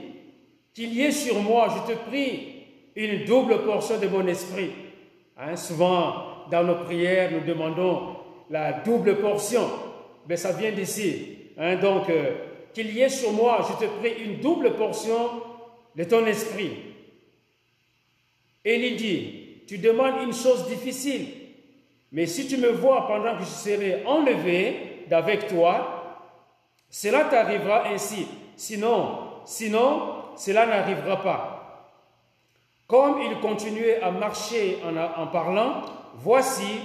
[0.73, 2.53] qu'il y ait sur moi, je te prie,
[2.95, 4.71] une double portion de mon esprit.
[5.37, 8.15] Hein, souvent, dans nos prières, nous demandons
[8.49, 9.67] la double portion.
[10.27, 11.37] Mais ça vient d'ici.
[11.57, 12.35] Hein, donc, euh,
[12.73, 15.41] qu'il y ait sur moi, je te prie, une double portion
[15.95, 16.71] de ton esprit.
[18.65, 21.27] Élie dit, tu demandes une chose difficile.
[22.11, 26.29] Mais si tu me vois pendant que je serai enlevé d'avec toi,
[26.89, 28.27] cela t'arrivera ainsi.
[28.55, 31.91] Sinon, sinon, cela n'arrivera pas.
[32.87, 34.77] Comme il continuait à marcher
[35.17, 35.81] en parlant,
[36.15, 36.81] voici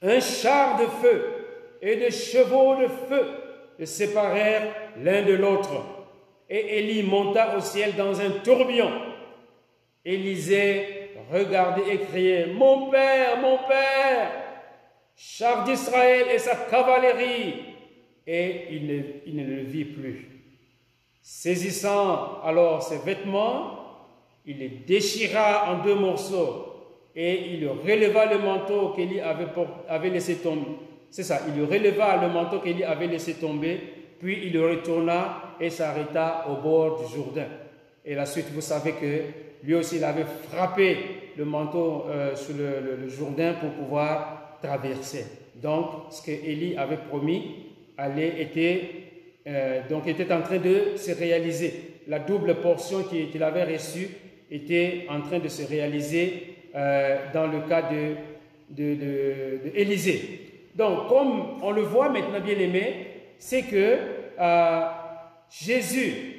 [0.00, 1.33] un char de feu
[1.84, 3.26] et des chevaux de feu
[3.78, 5.84] se séparèrent l'un de l'autre.
[6.48, 8.90] Et Élie monta au ciel dans un tourbillon.
[10.02, 14.30] Élisée regardait et criait, Mon Père, mon Père,
[15.14, 17.54] char d'Israël et sa cavalerie.
[18.26, 20.28] Et il ne, le vit plus.
[21.20, 23.78] Saisissant alors ses vêtements,
[24.46, 26.66] il les déchira en deux morceaux
[27.14, 29.46] et il releva le manteau avait,
[29.88, 30.78] avait laissé tomber.
[31.14, 33.78] C'est ça, il releva le manteau qu'il avait laissé tomber,
[34.18, 37.46] puis il retourna et s'arrêta au bord du Jourdain.
[38.04, 39.20] Et la suite, vous savez que
[39.62, 40.96] lui aussi, il avait frappé
[41.38, 45.24] le manteau euh, sur le, Jourdain pour pouvoir traverser.
[45.54, 48.90] Donc, ce que Élie avait promis allait, était,
[49.46, 52.00] euh, donc était en train de se réaliser.
[52.08, 54.08] La double portion qu'il avait reçue
[54.50, 58.16] était en train de se réaliser euh, dans le cas de,
[58.68, 59.70] de,
[60.74, 63.06] Donc, comme on le voit maintenant, bien aimé,
[63.38, 63.98] c'est que
[65.50, 66.34] Jésus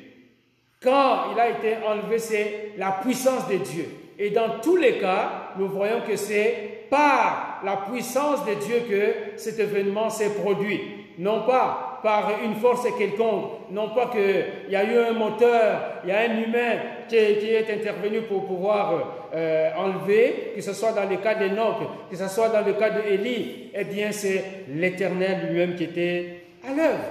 [0.86, 3.90] quand il a été enlevé, c'est la puissance de Dieu.
[4.20, 9.38] Et dans tous les cas, nous voyons que c'est par la puissance de Dieu que
[9.38, 10.80] cet événement s'est produit.
[11.18, 16.10] Non pas par une force quelconque, non pas qu'il y a eu un moteur, il
[16.10, 16.78] y a un humain
[17.10, 22.16] qui, est intervenu pour pouvoir euh, enlever, que ce soit dans le cas d'Enoch, que
[22.16, 27.06] ce soit dans le cas d'Élie, eh bien c'est l'Éternel lui-même qui était à l'œuvre.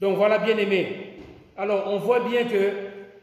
[0.00, 1.12] Donc voilà, bien aimé,
[1.56, 2.72] alors on voit bien que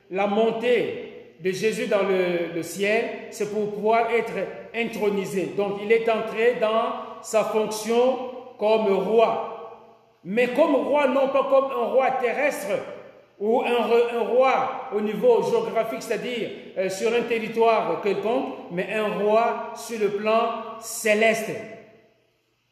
[0.10, 4.38] la montée de Jésus dans le, ciel, c'est pour pouvoir être
[4.74, 5.52] intronisé.
[5.58, 8.20] Donc il est entré dans sa fonction
[8.58, 9.52] comme roi.
[10.26, 12.74] Mais comme roi, non pas comme un roi terrestre
[13.40, 19.74] ou un, roi au niveau géographique, c'est-à-dire euh, sur un territoire quelconque, mais un roi
[19.76, 21.52] sur le plan céleste.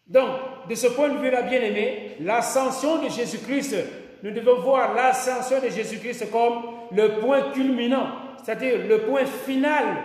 [0.07, 0.29] Donc,
[0.67, 3.75] de ce point de vue-là, bien aimé, l'ascension de Jésus-Christ
[4.23, 6.63] nous devons voir l'ascension de Jésus-Christ comme
[6.95, 8.07] le point culminant,
[8.41, 9.97] c'est-à-dire le point final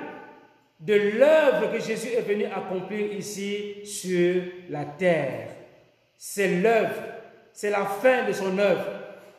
[0.80, 5.50] de l'œuvre que Jésus est venu accomplir ici sur la terre.
[6.16, 6.94] C'est l'œuvre,
[7.58, 8.84] c'est la fin de son œuvre.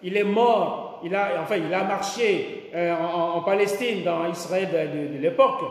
[0.04, 4.68] il est mort, il a, enfin, il a marché euh, en, Palestine, dans Israël
[5.14, 5.62] de, l'époque,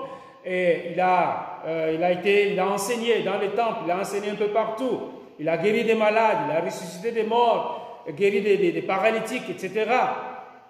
[0.47, 3.99] et il a, euh, il a été, il a enseigné dans les temples, il a
[3.99, 4.99] enseigné un peu partout,
[5.39, 9.85] il a guéri des malades, il a ressuscité des morts, guéri des, des, paralytiques, etc.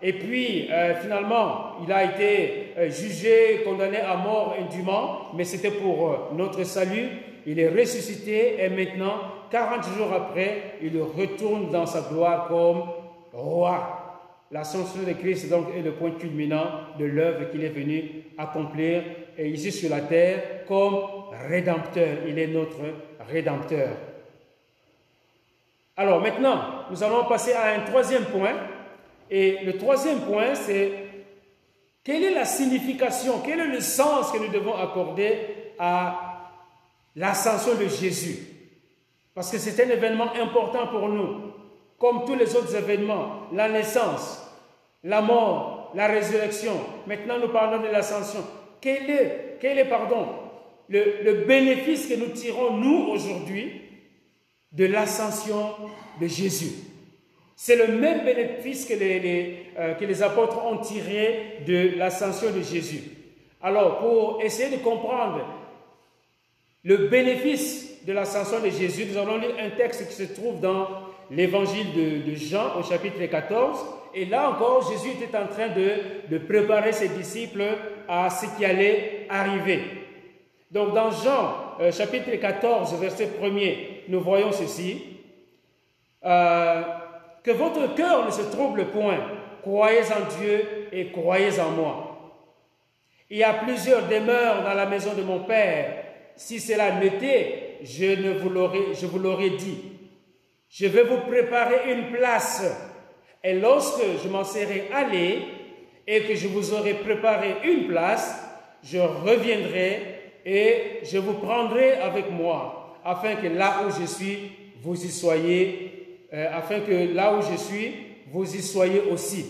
[0.03, 6.31] Et puis, euh, finalement, il a été jugé, condamné à mort indûment, mais c'était pour
[6.33, 7.09] notre salut.
[7.47, 12.83] Il est ressuscité et maintenant, 40 jours après, il retourne dans sa gloire comme
[13.33, 13.99] roi.
[14.51, 19.03] L'ascension de Christ donc est le point culminant de l'œuvre qu'il est venu accomplir
[19.39, 21.01] ici sur la terre comme
[21.49, 22.19] rédempteur.
[22.27, 22.79] Il est notre
[23.31, 23.91] rédempteur.
[25.97, 28.55] Alors maintenant, nous allons passer à un troisième point.
[29.31, 30.93] Et le troisième point, c'est
[32.03, 35.39] quelle est la signification, quel est le sens que nous devons accorder
[35.79, 36.55] à
[37.15, 38.58] l'ascension de Jésus?
[39.39, 41.53] Parce que c'est un événement important pour nous
[41.97, 44.45] comme tous les autres événements, la naissance,
[45.05, 46.73] la mort, la résurrection.
[47.07, 48.41] Maintenant, nous parlons de l'ascension.
[48.81, 50.27] Quel est, quel pardon,
[50.89, 53.81] le, bénéfice que nous tirons, nous, aujourd'hui,
[54.73, 55.71] de l'ascension
[56.21, 56.73] de Jésus?
[57.55, 62.61] C'est le même bénéfice que les, euh, que les apôtres ont tiré de l'ascension de
[62.61, 63.03] Jésus.
[63.63, 65.47] Alors, pour essayer de comprendre
[66.83, 70.89] le bénéfice de l'ascension de Jésus, nous allons lire un texte qui se trouve dans
[71.31, 73.79] l'évangile de, Jean au chapitre 14.
[74.15, 77.65] Et là encore, Jésus était en train de, préparer ses disciples
[78.09, 79.81] à ce qui allait arriver.
[80.71, 83.77] Donc dans Jean euh, chapitre 14, verset 1er,
[84.09, 85.03] nous voyons ceci.
[86.25, 86.83] Euh,
[87.43, 89.19] que votre cœur ne se trouble point.
[89.63, 92.09] Croyez en Dieu et croyez en moi.
[93.31, 96.05] Il y a plusieurs demeures dans la maison de mon Père.
[96.37, 98.51] Si cela n'était, je, ne vous
[98.95, 99.79] je vous l'aurais dit.
[100.69, 102.63] Je vais vous préparer une place.
[103.43, 105.43] Et lorsque je m'en serai allé
[106.07, 108.43] et que je vous aurai préparé une place,
[108.83, 114.51] je reviendrai et je vous prendrai avec moi, afin que là où je suis,
[114.83, 117.93] vous y soyez, euh, afin que là où je suis,
[118.31, 119.47] vous y soyez aussi.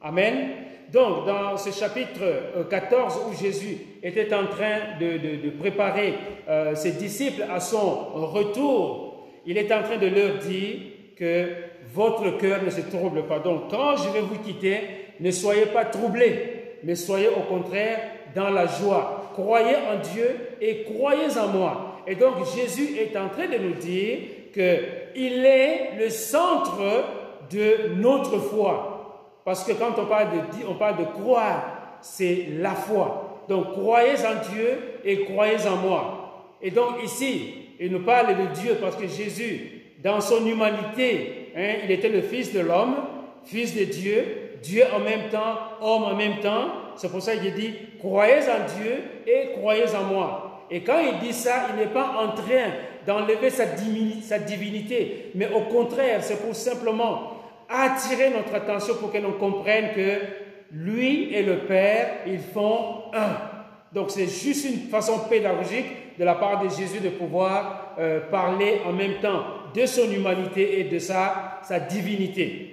[0.00, 0.65] Amen.
[0.92, 6.14] Donc, dans ce chapitre 14 euh, où Jésus était en train de, préparer
[6.48, 9.06] euh, ses disciples à son retour
[9.46, 10.76] il est en train de leur dire
[11.16, 11.46] que
[11.94, 13.38] votre cœur ne se trouble pas.
[13.38, 14.80] Donc, quand je vais vous quitter,
[15.20, 18.00] ne soyez pas troublés, mais soyez au contraire
[18.34, 19.30] dans la joie.
[19.34, 20.28] Croyez en Dieu
[20.60, 22.02] et croyez en moi.
[22.08, 24.18] Et donc, Jésus est en train de nous dire
[24.52, 27.04] qu'il est le centre
[27.50, 28.95] de notre foi.
[29.46, 33.44] Parce que quand on parle de, on parle de croire, c'est la foi.
[33.48, 36.48] Donc, croyez en Dieu et croyez en moi.
[36.60, 39.70] Et donc, ici, il nous parle de Dieu parce que Jésus,
[40.02, 42.96] dans son humanité, hein, il était le Fils de l'homme,
[43.44, 44.24] Fils de Dieu,
[44.64, 46.66] Dieu en même temps, homme en même temps.
[46.96, 48.96] C'est pour ça qu'il dit, croyez en Dieu
[49.28, 50.64] et croyez en moi.
[50.72, 52.72] Et quand il dit ça, il n'est pas en train
[53.06, 53.66] d'enlever sa,
[54.22, 57.35] sa divinité, mais au contraire, c'est pour simplement
[57.68, 60.20] attirer notre attention pour que l'on comprenne que
[60.72, 63.36] lui et le Père, ils font un.
[63.92, 68.80] Donc c'est juste une façon pédagogique de la part de Jésus de pouvoir euh, parler
[68.86, 72.72] en même temps de son humanité et de sa, sa divinité.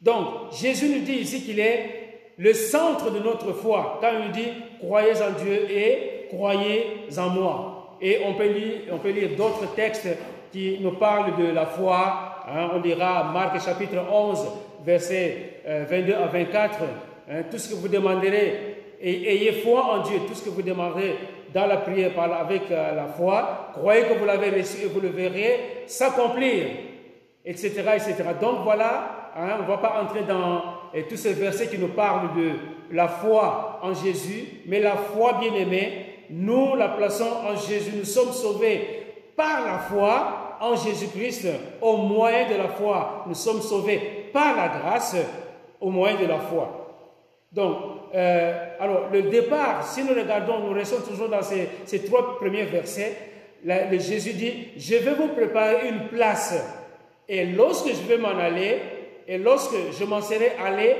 [0.00, 2.06] Donc, Jésus nous dit ici qu'il est
[2.38, 3.98] le centre de notre foi.
[4.00, 7.96] Quand il dit croyez en Dieu et croyez en moi.
[8.00, 10.08] Et on peut lire, on peut lire d'autres textes
[10.52, 12.35] qui nous parlent de la foi.
[12.46, 12.70] Hein.
[12.74, 14.46] on lira Marc chapitre 11,
[14.84, 16.78] versets 22 euh, à 24.
[17.28, 17.42] Hein.
[17.50, 20.20] tout ce que vous demanderez, et ayez foi en Dieu.
[20.26, 21.16] Tout ce que vous demanderez
[21.52, 25.08] dans la prière avec euh, la foi, croyez que vous l'avez reçu et vous le
[25.08, 26.66] verrez s'accomplir,
[27.44, 28.14] etc., etc.
[28.40, 30.62] Donc voilà, hein, on ne va pas entrer dans
[31.08, 36.06] tous ces versets qui nous parlent de la foi en Jésus, mais la foi bien-aimée,
[36.30, 37.92] nous la plaçons en Jésus.
[37.96, 39.02] Nous sommes sauvés
[39.36, 41.48] par la foi en Jésus-Christ,
[41.80, 43.24] au moyen de la foi.
[43.26, 45.16] Nous sommes sauvés par la grâce,
[45.80, 46.86] au moyen de la foi.
[47.52, 47.76] Donc,
[48.14, 53.16] euh, alors, le départ, si nous regardons, nous restons toujours dans ces, trois premiers versets.
[53.92, 56.54] Jésus dit, je vais vous préparer une place.
[57.28, 58.78] Et lorsque je vais m'en aller,
[59.26, 60.96] et lorsque je m'en serai allé,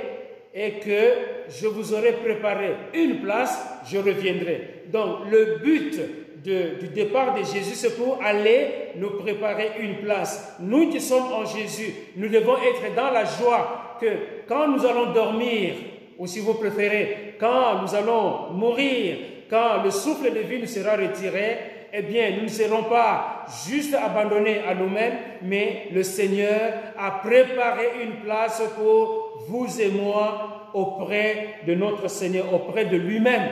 [0.55, 1.13] et que
[1.51, 4.85] je vous aurai préparé une place, je reviendrai.
[4.91, 6.01] Donc, le but
[6.47, 10.57] du départ de Jésus, c'est pour aller nous préparer une place.
[10.61, 14.07] Nous qui sommes en Jésus, nous devons être dans la joie que
[14.49, 15.75] quand nous allons dormir,
[16.19, 19.17] ou si vous préférez, quand nous allons mourir,
[19.51, 21.59] quand le souffle de vie nous sera retiré,
[21.93, 28.03] eh bien, nous ne serons pas juste abandonnés à nous-mêmes, mais le Seigneur a préparé
[28.03, 33.49] une place pour vous et moi auprès de notre Seigneur, auprès de lui-même.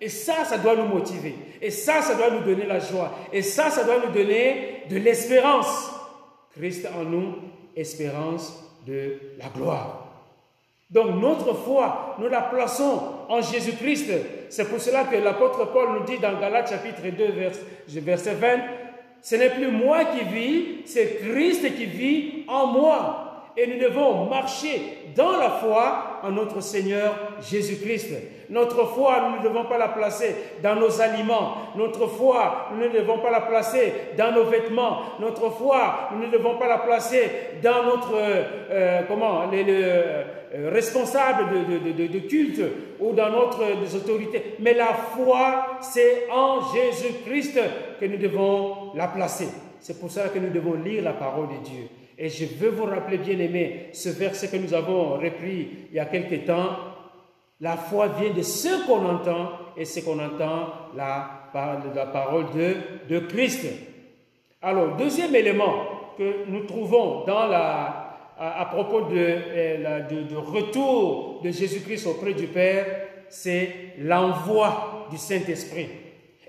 [0.00, 1.34] Et ça, ça doit nous motiver.
[1.60, 3.12] Et ça, ça doit nous donner la joie.
[3.32, 5.90] Et ça, ça doit nous donner de l'espérance.
[6.56, 7.34] Christ en nous,
[7.74, 10.06] espérance de la gloire.
[10.90, 14.10] Donc notre foi, nous la plaçons en Jésus-Christ.
[14.50, 18.48] C'est pour cela que l'apôtre Paul nous dit dans Galates chapitre 2, verset 20,
[19.20, 23.22] ce n'est plus moi qui vis, c'est Christ qui vit en moi.
[23.56, 24.80] Et nous devons marcher
[25.16, 27.14] dans la foi en notre Seigneur
[27.50, 28.10] Jésus-Christ.
[28.50, 31.54] Notre foi, nous ne devons pas la placer dans nos aliments.
[31.76, 34.98] Notre foi, nous ne devons pas la placer dans nos vêtements.
[35.20, 37.30] Notre foi, nous ne devons pas la placer
[37.62, 40.22] dans notre, euh, comment, les, euh,
[40.72, 42.62] responsables de, de, culte
[43.00, 43.62] ou dans notre
[43.96, 44.56] autorités.
[44.60, 47.58] Mais la foi, c'est en Jésus-Christ
[48.00, 49.48] que nous devons la placer.
[49.80, 51.88] C'est pour ça que nous devons lire la parole de Dieu.
[52.18, 56.00] Et je veux vous rappeler, bien aimé, ce verset que nous avons repris il y
[56.00, 56.95] a quelque temps.
[57.60, 61.50] La foi vient de ce qu'on entend et ce qu'on entend la,
[61.94, 62.76] la parole de,
[63.08, 63.66] de Christ.
[64.60, 65.74] Alors, deuxième élément
[66.18, 68.06] que nous trouvons dans la,
[68.38, 72.86] à, propos euh, de, de, retour de Jésus-Christ auprès du Père,
[73.28, 75.88] c'est l'envoi du Saint-Esprit.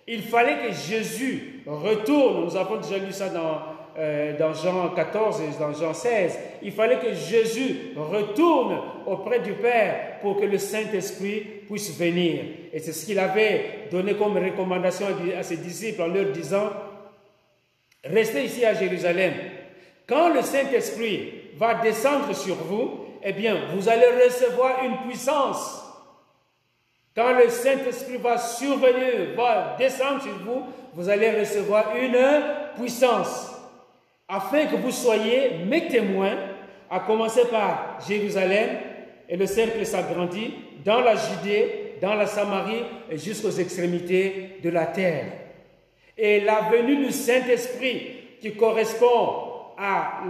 [0.07, 5.41] Il fallait que Jésus retourne, nous avons déjà lu ça dans euh, dans Jean 14
[5.41, 10.59] et dans Jean 16, il fallait que Jésus retourne auprès du Père pour que le
[10.59, 12.43] Saint-Esprit puisse venir.
[12.71, 16.69] Et c'est ce qu'il avait donné comme recommandation à ses disciples en leur disant,
[18.03, 19.33] restez ici à Jérusalem.
[20.05, 25.83] Quand le Saint-Esprit va descendre sur vous, eh bien, vous allez recevoir une puissance.
[27.15, 30.61] Quand le Saint-Esprit va survenir, va descendre sur vous,
[30.93, 32.19] vous allez recevoir une
[32.79, 33.56] puissance
[34.27, 36.35] afin que vous soyez mes témoins,
[36.89, 38.69] à commencer par Jérusalem,
[39.29, 40.53] et le cercle s'agrandit,
[40.83, 45.25] dans la Judée, dans la Samarie et jusqu'aux extrémités de la terre.
[46.17, 49.47] Et la venue du Saint-Esprit qui correspond
[49.77, 50.23] à,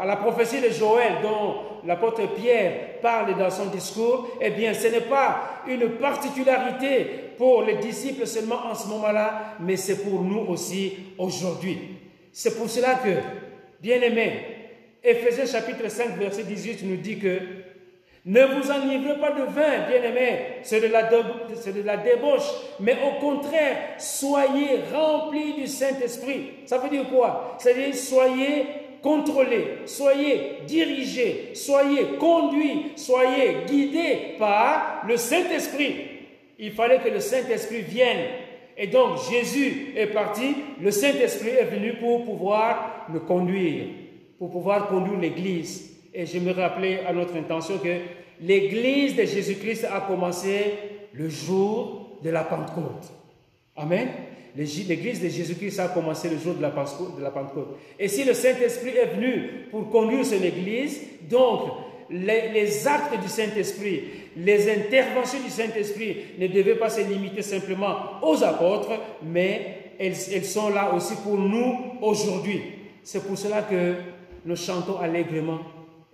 [0.00, 1.54] à, la prophétie de Joël dont
[1.84, 7.06] l'apôtre Pierre parle dans son discours, eh bien ce n'est pas une particularité
[7.38, 12.01] pour les disciples seulement en ce moment-là, mais c'est pour nous aussi aujourd'hui.
[12.32, 13.10] C'est pour cela que,
[13.80, 14.32] bien aimé,
[15.04, 17.38] Ephésiens chapitre 5, verset 18 nous dit que
[18.24, 22.96] ne vous enivrez pas de vin, bien aimé, c'est de, la de la débauche, mais
[23.04, 26.50] au contraire, soyez remplis du Saint-Esprit.
[26.66, 27.56] Ça veut dire quoi?
[27.58, 28.66] C'est-à-dire, soyez
[29.02, 35.96] contrôlés, soyez dirigés, soyez conduits, soyez guidés par le Saint-Esprit.
[36.60, 38.20] Il fallait que le Saint-Esprit vienne
[38.76, 43.84] et donc Jésus est parti, le Saint-Esprit est venu pour pouvoir le conduire,
[44.38, 45.90] pour pouvoir conduire l'Église.
[46.14, 47.96] Et je me rappelais à notre intention que
[48.40, 50.74] l'Église de Jésus-Christ a commencé
[51.12, 53.12] le jour de la Pentecôte.
[53.76, 54.08] Amen.
[54.54, 56.70] L'Église de Jésus-Christ a commencé le jour de la
[57.30, 57.78] Pentecôte.
[57.98, 61.00] Et si le Saint-Esprit est venu pour conduire son Église,
[61.30, 61.62] donc
[62.12, 64.04] les, actes du Saint-Esprit,
[64.36, 68.92] les interventions du Saint-Esprit ne devaient pas se limiter simplement aux apôtres,
[69.22, 72.60] mais elles, sont là aussi pour nous aujourd'hui.
[73.02, 73.94] C'est pour cela que
[74.44, 75.60] nous chantons allègrement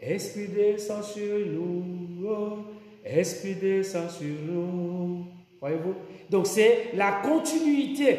[0.01, 1.85] Esprit descend sur nous,
[2.25, 2.59] oh,
[3.05, 5.27] Esprit descend sur nous.
[5.61, 5.95] Voyez-vous?
[6.31, 8.17] Donc c'est la continuité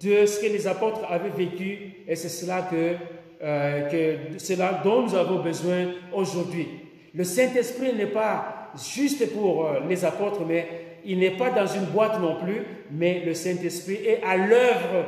[0.00, 2.94] de ce que les apôtres avaient vécu et c'est cela que,
[3.42, 6.68] euh, cela dont nous avons besoin aujourd'hui.
[7.14, 10.66] Le Saint-Esprit n'est pas juste pour euh, les apôtres, mais
[11.04, 15.06] il n'est pas dans une boîte non plus, mais le Saint-Esprit est à l'œuvre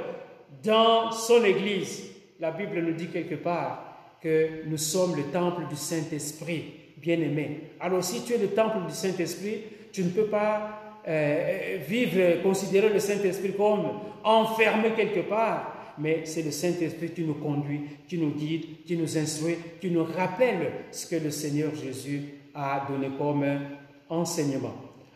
[0.62, 2.10] dans son Église.
[2.38, 7.72] La Bible nous dit quelque part que nous sommes le temple du Saint-Esprit, bien-aimé.
[7.80, 12.90] Alors si tu es le temple du Saint-Esprit, tu ne peux pas euh, vivre, considérer
[12.90, 13.86] le Saint-Esprit comme
[14.22, 15.69] enfermé quelque part
[16.00, 20.04] mais c'est le Saint-Esprit qui nous conduit, qui nous guide, qui nous instruit, qui nous
[20.04, 22.22] rappelle ce que le Seigneur Jésus
[22.54, 23.44] a donné comme
[24.08, 24.74] enseignement.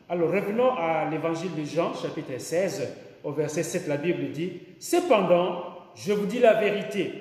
[0.08, 2.88] Alors revenons à l'évangile de Jean, chapitre 16,
[3.24, 5.64] au verset 7, la Bible dit, Cependant,
[5.94, 7.12] je vous dis la vérité,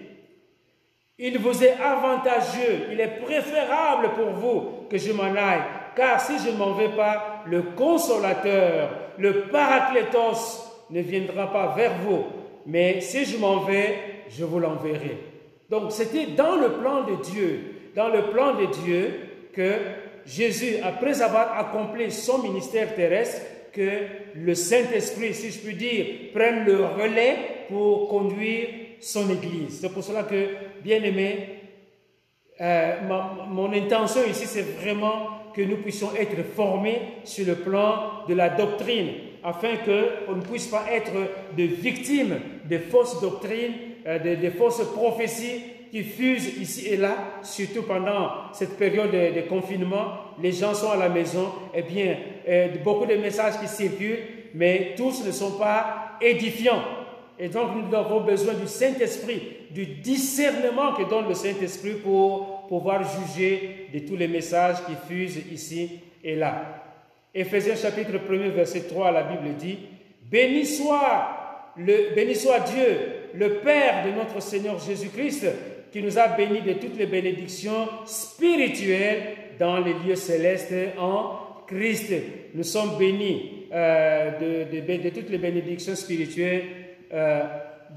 [1.18, 5.61] il vous est avantageux, il est préférable pour vous que je m'en aille,
[5.95, 11.93] car si je ne m'en vais pas, le consolateur, le paraclétos ne viendra pas vers
[11.99, 12.26] vous
[12.66, 13.95] mais si je m'en vais,
[14.30, 15.18] je vous l'enverrai.
[15.70, 17.59] Donc c'était dans le plan de Dieu,
[17.95, 19.14] dans le plan de Dieu
[19.53, 19.74] que
[20.26, 23.41] Jésus, après avoir accompli son ministère terrestre,
[23.74, 23.89] que
[24.36, 27.38] le Saint-Esprit, si je puis dire, prenne le relais
[27.70, 28.68] pour conduire
[28.99, 29.80] son Église.
[29.82, 30.47] C'est pour cela que,
[30.84, 31.49] bien aimé,
[32.61, 32.95] euh,
[33.49, 38.49] mon intention ici, c'est vraiment que nous puissions être formés sur le plan de la
[38.49, 39.09] doctrine,
[39.43, 41.11] afin qu'on ne puisse pas être
[41.57, 42.39] de victimes
[42.69, 43.73] de fausses doctrines,
[44.07, 50.13] euh, de, fausses prophéties qui fusent ici et là, surtout pendant cette période de, confinement.
[50.41, 52.17] Les gens sont à la maison, eh bien,
[52.47, 54.19] euh, beaucoup de messages qui circulent,
[54.55, 56.81] mais tous ne sont pas édifiants.
[57.37, 59.41] Et donc, nous avons besoin du Saint-Esprit,
[59.71, 65.41] du discernement que donne le Saint-Esprit pour pouvoir juger de tous les messages qui fusent
[65.51, 66.82] ici et là.
[67.36, 69.79] Éphésiens chapitre 1 verset 3, la Bible dit,
[70.29, 72.97] Béni soit, le, Dieu,
[73.34, 75.47] le Père de notre Seigneur Jésus-Christ,
[75.91, 82.13] qui nous a bénis de toutes les bénédictions spirituelles dans les lieux célestes en Christ.
[82.53, 86.63] Nous sommes bénis euh, de, toutes les bénédictions spirituelles
[87.11, 87.43] euh,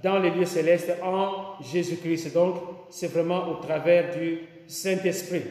[0.03, 2.33] dans les lieux célestes en Jésus-Christ.
[2.33, 2.57] Donc,
[2.91, 5.43] c'est vraiment au travers du Saint-Esprit.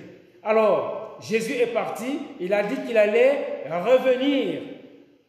[0.43, 4.61] Alors, Jésus est parti, il a dit qu'il allait revenir.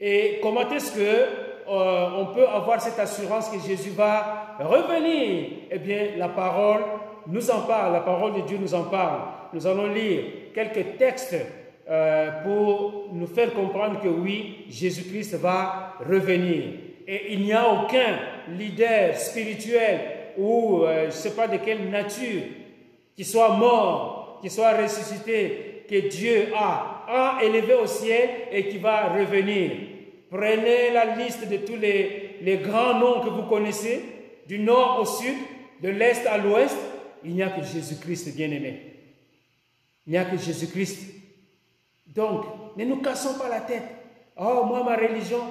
[0.00, 5.46] Et comment est-ce que euh, on peut avoir cette assurance que Jésus va revenir?
[5.70, 6.82] Eh bien, la parole
[7.26, 9.20] nous en parle, la parole de Dieu nous en parle.
[9.52, 10.22] Nous allons lire
[10.54, 11.36] quelques textes
[11.88, 16.64] euh, pour nous faire comprendre que oui, Jésus-Christ va revenir.
[17.06, 18.18] Et il n'y a aucun
[18.48, 20.00] leader spirituel
[20.36, 22.42] ou euh, je ne sais pas de quelle nature
[23.14, 28.78] qui soit mort, qui soit ressuscité, que Dieu a, a élevé au ciel et qui
[28.78, 29.70] va revenir.
[30.30, 34.02] Prenez la liste de tous les, les grands noms que vous connaissez,
[34.46, 35.36] du nord au sud,
[35.82, 36.76] de l'est à l'ouest.
[37.24, 38.94] Il n'y a que Jésus-Christ bien-aimé.
[40.06, 41.14] Il n'y a que Jésus-Christ.
[42.06, 42.44] Donc,
[42.76, 43.82] ne nous cassons pas la tête.
[44.36, 45.42] Oh, moi, ma religion.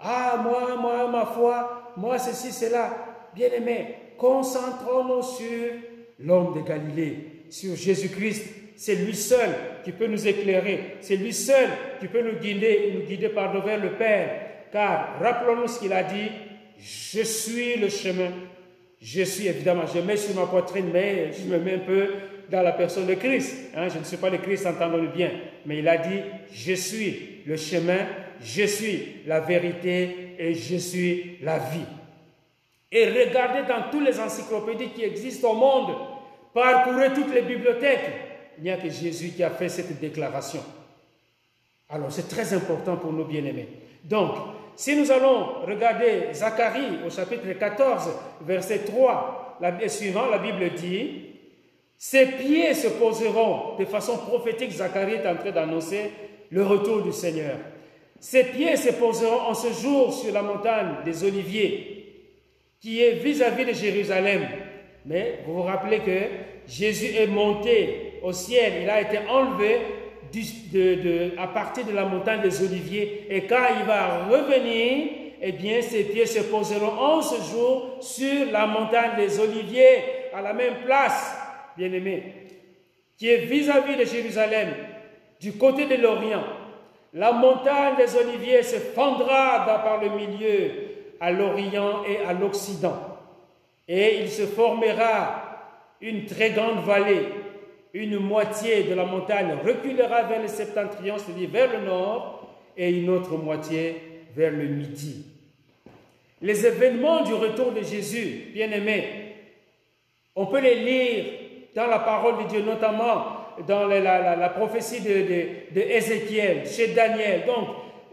[0.00, 1.92] Ah, moi, moi, ma foi.
[1.96, 3.30] Moi, ceci, cela.
[3.34, 5.72] Bien-aimé, concentrons-nous sur
[6.18, 8.44] l'homme de Galilée, sur Jésus-Christ.
[8.76, 9.50] C'est lui seul
[9.84, 10.96] qui peut nous éclairer.
[11.00, 11.68] C'est lui seul
[12.00, 14.30] qui peut nous guider, nous guider par vers le Père.
[14.72, 16.30] Car rappelons-nous ce qu'il a dit.
[16.78, 18.30] Je suis le chemin.
[19.00, 22.08] Je suis évidemment, je mets sur ma poitrine, mais je me mets un peu
[22.48, 23.70] dans la personne de Christ.
[23.74, 23.88] Hein.
[23.88, 25.30] je ne suis pas le Christ, entendons-le bien.
[25.66, 26.20] Mais il a dit,
[26.52, 27.98] je suis le chemin,
[28.40, 31.86] je suis la vérité et je suis la vie.
[32.92, 35.96] Et regardez dans toutes les encyclopédies qui existent au monde,
[36.52, 38.10] parcourez toutes les bibliothèques,
[38.62, 40.60] il n'y a que Jésus qui a fait cette déclaration.
[41.88, 43.66] Alors c'est très important pour nous bien-aimés.
[44.04, 44.36] Donc,
[44.76, 48.10] si nous allons regarder Zacharie au chapitre 14,
[48.42, 51.24] verset 3, la, suivant, la Bible dit,
[51.98, 56.12] Ses pieds se poseront, de façon prophétique, Zacharie est en train d'annoncer
[56.50, 57.56] le retour du Seigneur.
[58.20, 62.28] Ses pieds se poseront en ce jour sur la montagne des Oliviers,
[62.80, 64.46] qui est vis-à-vis de Jérusalem.
[65.04, 66.20] Mais vous vous rappelez que
[66.68, 69.78] Jésus est monté au ciel, il a été enlevé
[71.38, 73.26] à partir de la montagne des Oliviers.
[73.28, 75.08] Et quand il va revenir,
[75.40, 80.40] eh bien, ses pieds se poseront en ce jour sur la montagne des Oliviers, à
[80.40, 81.36] la même place,
[81.76, 82.22] bien aimé,
[83.18, 84.68] qui est vis-à-vis de Jérusalem,
[85.40, 86.44] du côté de l'Orient.
[87.12, 90.70] La montagne des Oliviers se fendra par le milieu
[91.20, 92.96] à l'Orient et à l'Occident.
[93.86, 95.42] Et il se formera
[96.00, 97.28] une très grande vallée
[97.94, 103.10] une moitié de la montagne reculera vers le septentrion, c'est-à-dire vers le nord, et une
[103.10, 103.96] autre moitié
[104.34, 105.26] vers le midi.
[106.40, 109.04] Les événements du retour de Jésus, bien-aimés,
[110.34, 111.24] on peut les lire
[111.74, 117.42] dans la parole de Dieu, notamment dans la, prophétie de, Ézéchiel, chez Daniel.
[117.46, 117.68] Donc,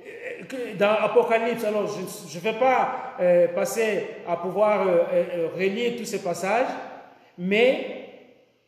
[0.06, 6.06] euh, dans Apocalypse, alors je ne vais pas euh, passer à pouvoir euh, relire tous
[6.06, 6.68] ces passages,
[7.38, 7.99] mais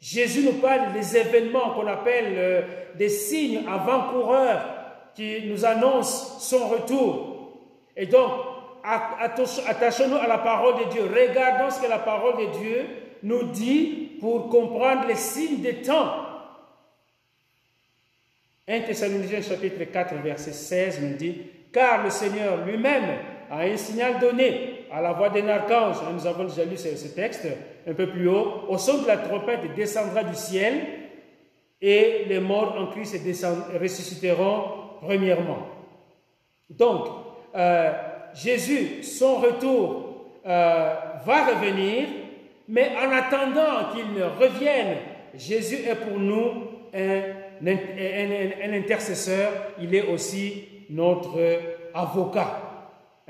[0.02, 2.62] Jésus nous parle des événements qu'on appelle euh,
[2.96, 4.66] des signes avant-coureurs
[5.14, 7.60] qui nous annoncent son retour.
[7.96, 8.32] Et donc,
[8.84, 11.04] attachons-nous à la parole de Dieu.
[11.04, 12.86] Regardons ce que la parole de Dieu
[13.22, 16.14] nous dit pour comprendre les signes des temps.
[18.68, 21.42] 1 Thessaloniciens chapitre 4 verset 16 nous dit,
[21.72, 23.20] car le Seigneur lui-même
[23.52, 25.98] a un signal donné à la voix d'un archange.
[26.14, 27.48] Nous avons déjà lu ce, texte
[27.88, 28.66] un peu plus haut.
[28.68, 30.74] Au son de la trompette descendra du ciel
[31.82, 33.16] et les morts en Christ
[33.80, 34.64] ressusciteront
[35.02, 35.68] premièrement.
[36.70, 37.08] Donc,
[37.56, 37.92] euh,
[38.34, 40.94] Jésus, son retour euh,
[41.26, 42.08] va revenir,
[42.68, 44.98] mais en attendant qu'il ne revienne,
[45.36, 51.40] Jésus est pour nous un intercesseur, il est aussi notre
[51.94, 52.71] avocat.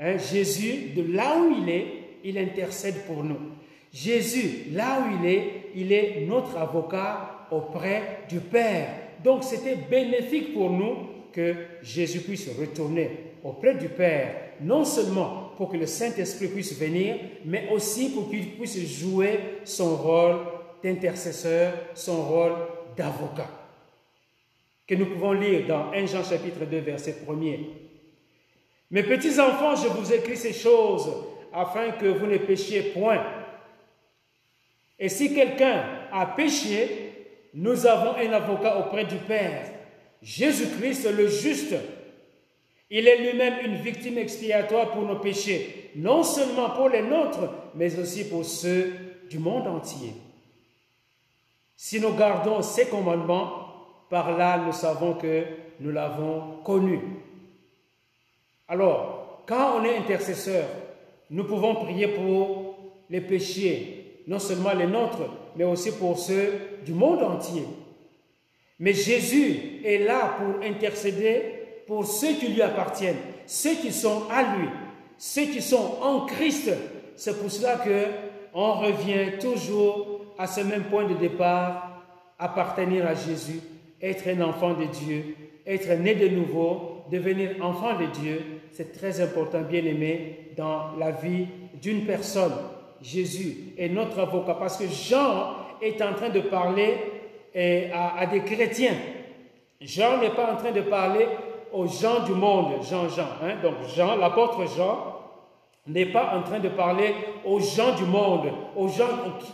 [0.04, 1.86] Hein, Jésus, de là où il est,
[2.24, 3.38] il intercède pour nous.
[3.92, 8.88] Jésus, là où il est, il est notre avocat auprès du Père.
[9.22, 10.96] Donc c'était bénéfique pour nous
[11.32, 13.10] que Jésus puisse retourner
[13.44, 18.52] auprès du Père, non seulement pour que le Saint-Esprit puisse venir, mais aussi pour qu'il
[18.52, 20.36] puisse jouer son rôle
[20.82, 22.54] d'intercesseur, son rôle
[22.96, 23.50] d'avocat.
[24.86, 27.58] Que nous pouvons lire dans 1 Jean chapitre 2, verset 1er.
[28.92, 31.10] Mes petits enfants, je vous écris ces choses
[31.50, 33.24] afin que vous ne péchiez point.
[34.98, 35.82] Et si quelqu'un
[36.12, 39.66] a péché, nous avons un avocat auprès du Père,
[40.20, 41.74] Jésus-Christ le juste.
[42.90, 47.98] Il est lui-même une victime expiatoire pour nos péchés, non seulement pour les nôtres, mais
[47.98, 48.92] aussi pour ceux
[49.30, 50.12] du monde entier.
[51.74, 53.68] Si nous gardons ces commandements,
[54.10, 55.44] par là nous savons que
[55.80, 57.00] nous l'avons connu.
[58.68, 60.64] Alors, quand on est intercesseur,
[61.30, 62.76] nous pouvons prier pour
[63.10, 66.52] les péchés, non seulement les nôtres, mais aussi pour ceux
[66.84, 67.64] du monde entier.
[68.78, 74.56] Mais Jésus est là pour intercéder pour ceux qui lui appartiennent, ceux qui sont à
[74.56, 74.68] lui,
[75.18, 76.70] ceux qui sont en Christ.
[77.16, 78.06] C'est pour cela que
[78.54, 82.02] on revient toujours à ce même point de départ,
[82.38, 83.60] appartenir à Jésus,
[84.00, 85.36] être un enfant de Dieu,
[85.66, 88.42] être né de nouveau, devenir enfant de Dieu,
[88.72, 91.46] c'est très important, bien aimé, dans la vie
[91.80, 92.52] d'une personne.
[93.02, 96.96] Jésus est notre avocat parce que Jean est en train de parler
[97.54, 98.94] eh, à, des chrétiens.
[99.80, 101.26] Jean n'est pas en train de parler
[101.72, 103.26] aux gens du monde, Jean-Jean.
[103.42, 103.56] Hein.
[103.62, 105.12] Donc Jean, l'apôtre Jean,
[105.86, 107.12] n'est pas en train de parler
[107.44, 108.46] aux gens du monde,
[108.76, 109.08] aux gens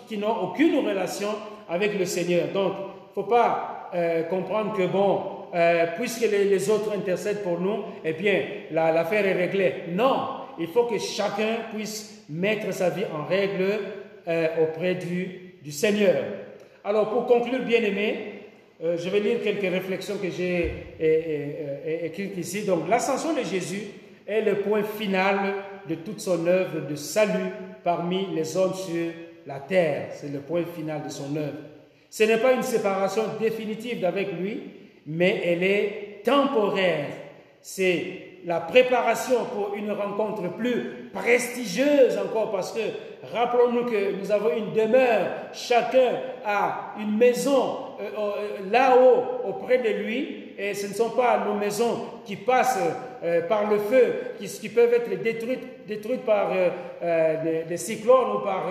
[0.06, 1.30] qui, n'ont aucune relation
[1.68, 2.48] avec le Seigneur.
[2.52, 5.22] Donc, il ne faut pas euh, comprendre que, bon,
[5.54, 9.74] euh, puisque les, autres intercèdent pour nous, eh bien, l'affaire est réglée.
[9.94, 10.28] Non,
[10.58, 13.78] il faut que chacun puisse mettre sa vie en règle
[14.26, 16.24] euh, auprès du, Seigneur.
[16.82, 18.44] Alors, pour conclure, bien aimé,
[18.82, 20.72] euh, je vais lire quelques réflexions que j'ai
[22.04, 22.62] écrites ici.
[22.62, 23.82] Donc, l'ascension de Jésus
[24.26, 25.54] est le point final
[25.86, 27.50] de toute son œuvre de salut
[27.84, 29.12] parmi les hommes sur
[29.46, 30.08] la terre.
[30.14, 31.58] C'est le point final de son œuvre.
[32.10, 34.60] Ce n'est pas une séparation définitive d'avec lui,
[35.08, 37.06] mais elle est temporaire.
[37.62, 42.80] C'est la préparation pour une rencontre plus prestigieuse encore, parce que
[43.32, 46.12] rappelons-nous que nous avons une demeure, chacun
[46.44, 51.54] a une maison euh, euh, là-haut auprès de lui, et ce ne sont pas nos
[51.54, 52.78] maisons qui passent
[53.24, 56.50] euh, par le feu, qui, peuvent être détruites, par
[57.68, 58.66] des, cyclones ou par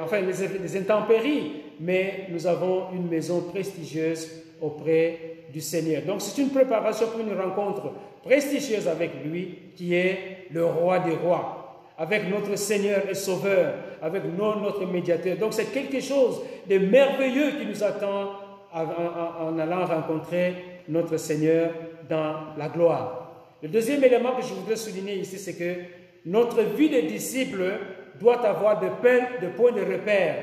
[0.00, 5.18] enfin, les intempéries, mais nous avons une maison prestigieuse auprès
[5.52, 6.02] du Seigneur.
[6.02, 7.92] Donc c'est une préparation pour une rencontre
[8.22, 14.22] prestigieuse avec lui, qui est le roi des rois, avec notre Seigneur et Sauveur, avec
[14.36, 15.36] notre médiateur.
[15.36, 18.32] Donc c'est quelque chose de merveilleux qui nous attend
[18.72, 20.54] en, allant rencontrer
[20.88, 21.70] notre Seigneur
[22.08, 23.20] dans la gloire.
[23.62, 25.80] Le deuxième élément que je voudrais souligner ici, c'est que
[26.26, 27.72] notre vie de disciple
[28.20, 30.36] doit avoir de, de points de repère.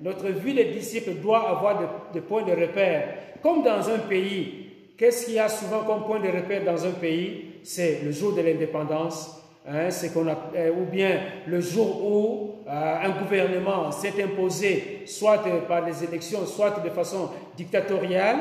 [0.00, 3.14] Notre vie de disciple doit avoir de points de repère.
[3.44, 6.92] Comme dans un pays, qu'est-ce qu'il y a souvent comme point de repère dans un
[6.92, 7.60] pays?
[7.62, 9.38] C'est le jour de l'indépendance,
[9.68, 15.84] hein, qu'on euh, ou bien le jour où euh, un gouvernement s'est imposé, soit par
[15.84, 18.36] les élections, soit de façon dictatoriale.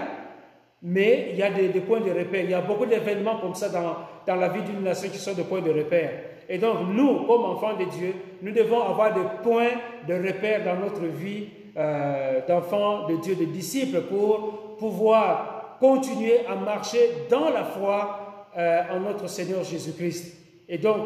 [0.82, 2.46] Mais il y a des, points de repère.
[2.46, 5.34] Il y a beaucoup d'événements comme ça dans, dans la vie d'une nation qui sont
[5.34, 6.12] des points de repère.
[6.48, 9.72] Et donc, nous, comme enfants de Dieu, nous devons avoir des points
[10.08, 16.56] de repère dans notre vie euh, d'enfants de Dieu, de disciples, pour pouvoir continuer à
[16.56, 20.38] marcher dans la foi euh, en notre Seigneur Jésus-Christ.
[20.70, 20.98] Et donc,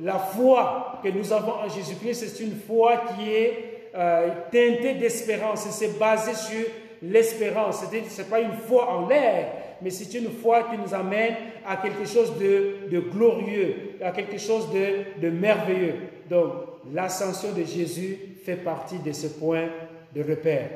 [0.00, 5.66] la foi que nous avons en Jésus-Christ, c'est une foi qui est euh, teintée d'espérance,
[5.70, 6.66] c'est basé sur
[7.02, 7.84] l'espérance.
[7.84, 9.52] Ce n'est pas une foi en l'air,
[9.82, 11.34] mais c'est une foi qui nous amène
[11.66, 15.96] à quelque chose de, de glorieux, à quelque chose de, de merveilleux.
[16.30, 16.52] Donc,
[16.92, 19.68] l'ascension de Jésus fait partie de ce point
[20.14, 20.70] de repère.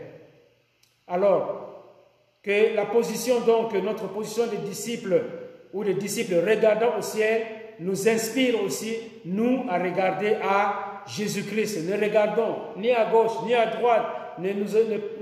[1.08, 1.65] Alors,
[2.46, 5.20] que la position, donc, notre position de disciples
[5.74, 7.42] ou de disciples regardant au ciel
[7.80, 8.94] nous inspire aussi,
[9.24, 11.88] nous, à regarder à Jésus-Christ.
[11.88, 14.06] Ne regardons ni à gauche ni à droite,
[14.38, 14.68] ne nous,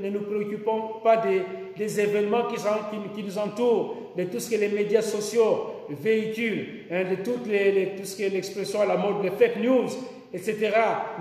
[0.03, 1.43] ne, nous préoccupons pas des,
[1.77, 2.69] des événements qui, sont,
[3.15, 7.95] qui, nous entourent, de tout ce que les médias sociaux véhiculent, hein, de toutes les,
[7.97, 9.89] tout ce qui est l'expression à la mode, les fake news,
[10.33, 10.71] etc.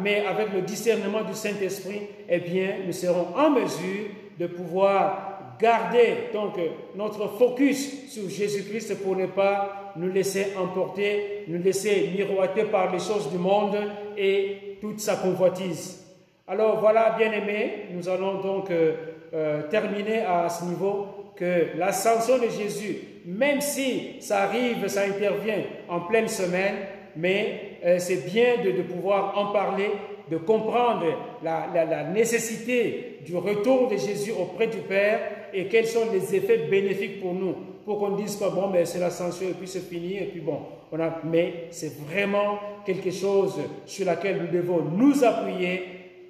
[0.01, 5.32] Mais avec le discernement du Saint-Esprit, eh bien, nous serons en mesure de pouvoir
[5.63, 6.55] garder donc
[6.93, 12.99] notre focus sur Jésus-Christ pour ne pas nous laisser emporter, nous laisser miroiter par les
[12.99, 13.77] choses du monde
[14.17, 16.05] et toute sa convoitise.
[16.49, 18.95] Alors voilà, bien aimés, nous allons donc euh,
[19.33, 21.07] euh, terminer à ce niveau
[21.37, 26.75] que l'ascension de Jésus, même si ça arrive, ça intervient en pleine semaine,
[27.15, 29.91] mais euh, c'est bien de, pouvoir en parler,
[30.29, 31.05] de comprendre
[31.41, 35.21] la, nécessité du retour de Jésus auprès du Père
[35.53, 38.85] et quels sont les effets bénéfiques pour nous, pour qu'on ne dise pas, bon, mais
[38.85, 40.59] c'est l'ascension et puis c'est fini, et puis bon,
[40.91, 45.81] on a, mais c'est vraiment quelque chose sur laquelle nous devons nous appuyer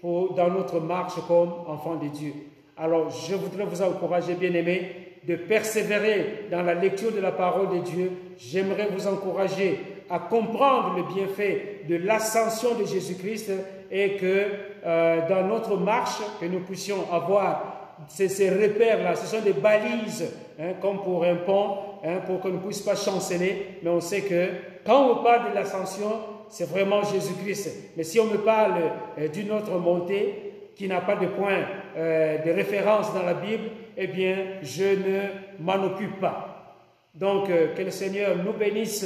[0.02, 2.34] pour, dans notre marche comme enfants de Dieu.
[2.76, 7.70] Alors, je voudrais vous encourager, bien aimés, de persévérer dans la lecture de la parole
[7.70, 8.12] de Dieu.
[8.38, 13.52] J'aimerais vous encourager à comprendre le bienfait de l'ascension de Jésus-Christ
[13.92, 14.46] et que
[14.86, 20.32] euh, dans notre marche, que nous puissions avoir ces, ces repères-là, ce sont des balises,
[20.60, 24.22] hein, comme pour un pont, hein, pour qu'on ne puisse pas chanceler, mais on sait
[24.22, 24.48] que
[24.86, 26.12] quand on parle de l'ascension,
[26.50, 27.94] c'est vraiment Jésus-Christ.
[27.98, 28.76] Mais si on me parle
[29.18, 31.60] euh, d'une autre montée, qui n'a pas de point
[31.98, 35.20] euh, de référence dans la Bible, eh bien, je ne
[35.60, 36.78] m'en occupe pas.
[37.14, 39.06] Donc, euh, que le Seigneur nous bénisse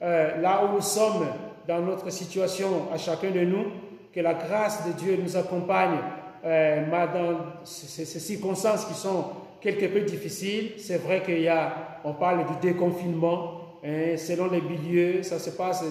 [0.00, 1.26] là où nous sommes
[1.66, 3.66] dans notre situation à chacun de nous,
[4.12, 5.98] que la grâce de Dieu nous accompagne
[6.42, 9.24] dans ces, circonstances qui sont
[9.60, 10.72] quelque peu difficiles.
[10.78, 15.50] C'est vrai qu'il y a, on parle du déconfinement, hein, selon les milieux, ça se
[15.50, 15.84] passe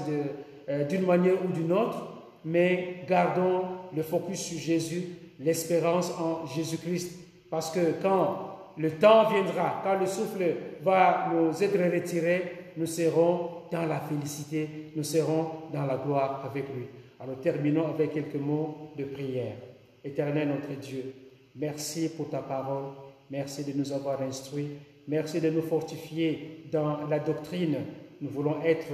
[0.90, 2.18] d'une manière ou d'une autre
[2.48, 3.64] mais gardons
[3.96, 5.04] le focus sur Jésus,
[5.40, 7.20] l'espérance en Jésus-Christ.
[7.50, 10.44] Parce que quand le temps viendra, quand le souffle
[10.82, 12.44] va nous être retiré,
[12.78, 16.86] nous serons dans la félicité, nous serons dans la gloire avec lui.
[17.20, 19.56] Alors terminons avec quelques mots de prière.
[20.04, 21.14] Éternel notre Dieu,
[21.56, 22.94] merci pour ta parole,
[23.30, 24.70] merci de nous avoir instruits,
[25.08, 27.78] merci de nous fortifier dans la doctrine.
[28.22, 28.88] Nous voulons être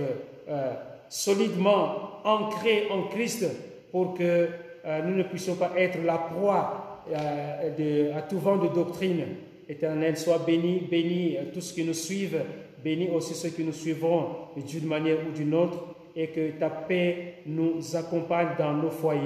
[0.49, 0.73] euh,
[1.09, 3.45] solidement ancrés en Christ
[3.91, 4.49] pour que
[4.85, 9.23] euh, nous ne puissions pas être la proie euh, à tout vent de doctrine.
[9.67, 12.41] Éternel, sois béni, béni tous ceux qui nous suivent,
[12.83, 14.27] béni aussi ceux qui nous suivront
[14.57, 15.85] d'une manière ou d'une autre,
[16.15, 19.21] et que ta paix nous accompagne dans nos foyers.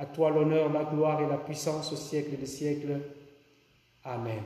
[0.00, 3.02] À toi l'honneur, la gloire et la puissance au siècle des siècles.
[4.02, 4.42] Amen.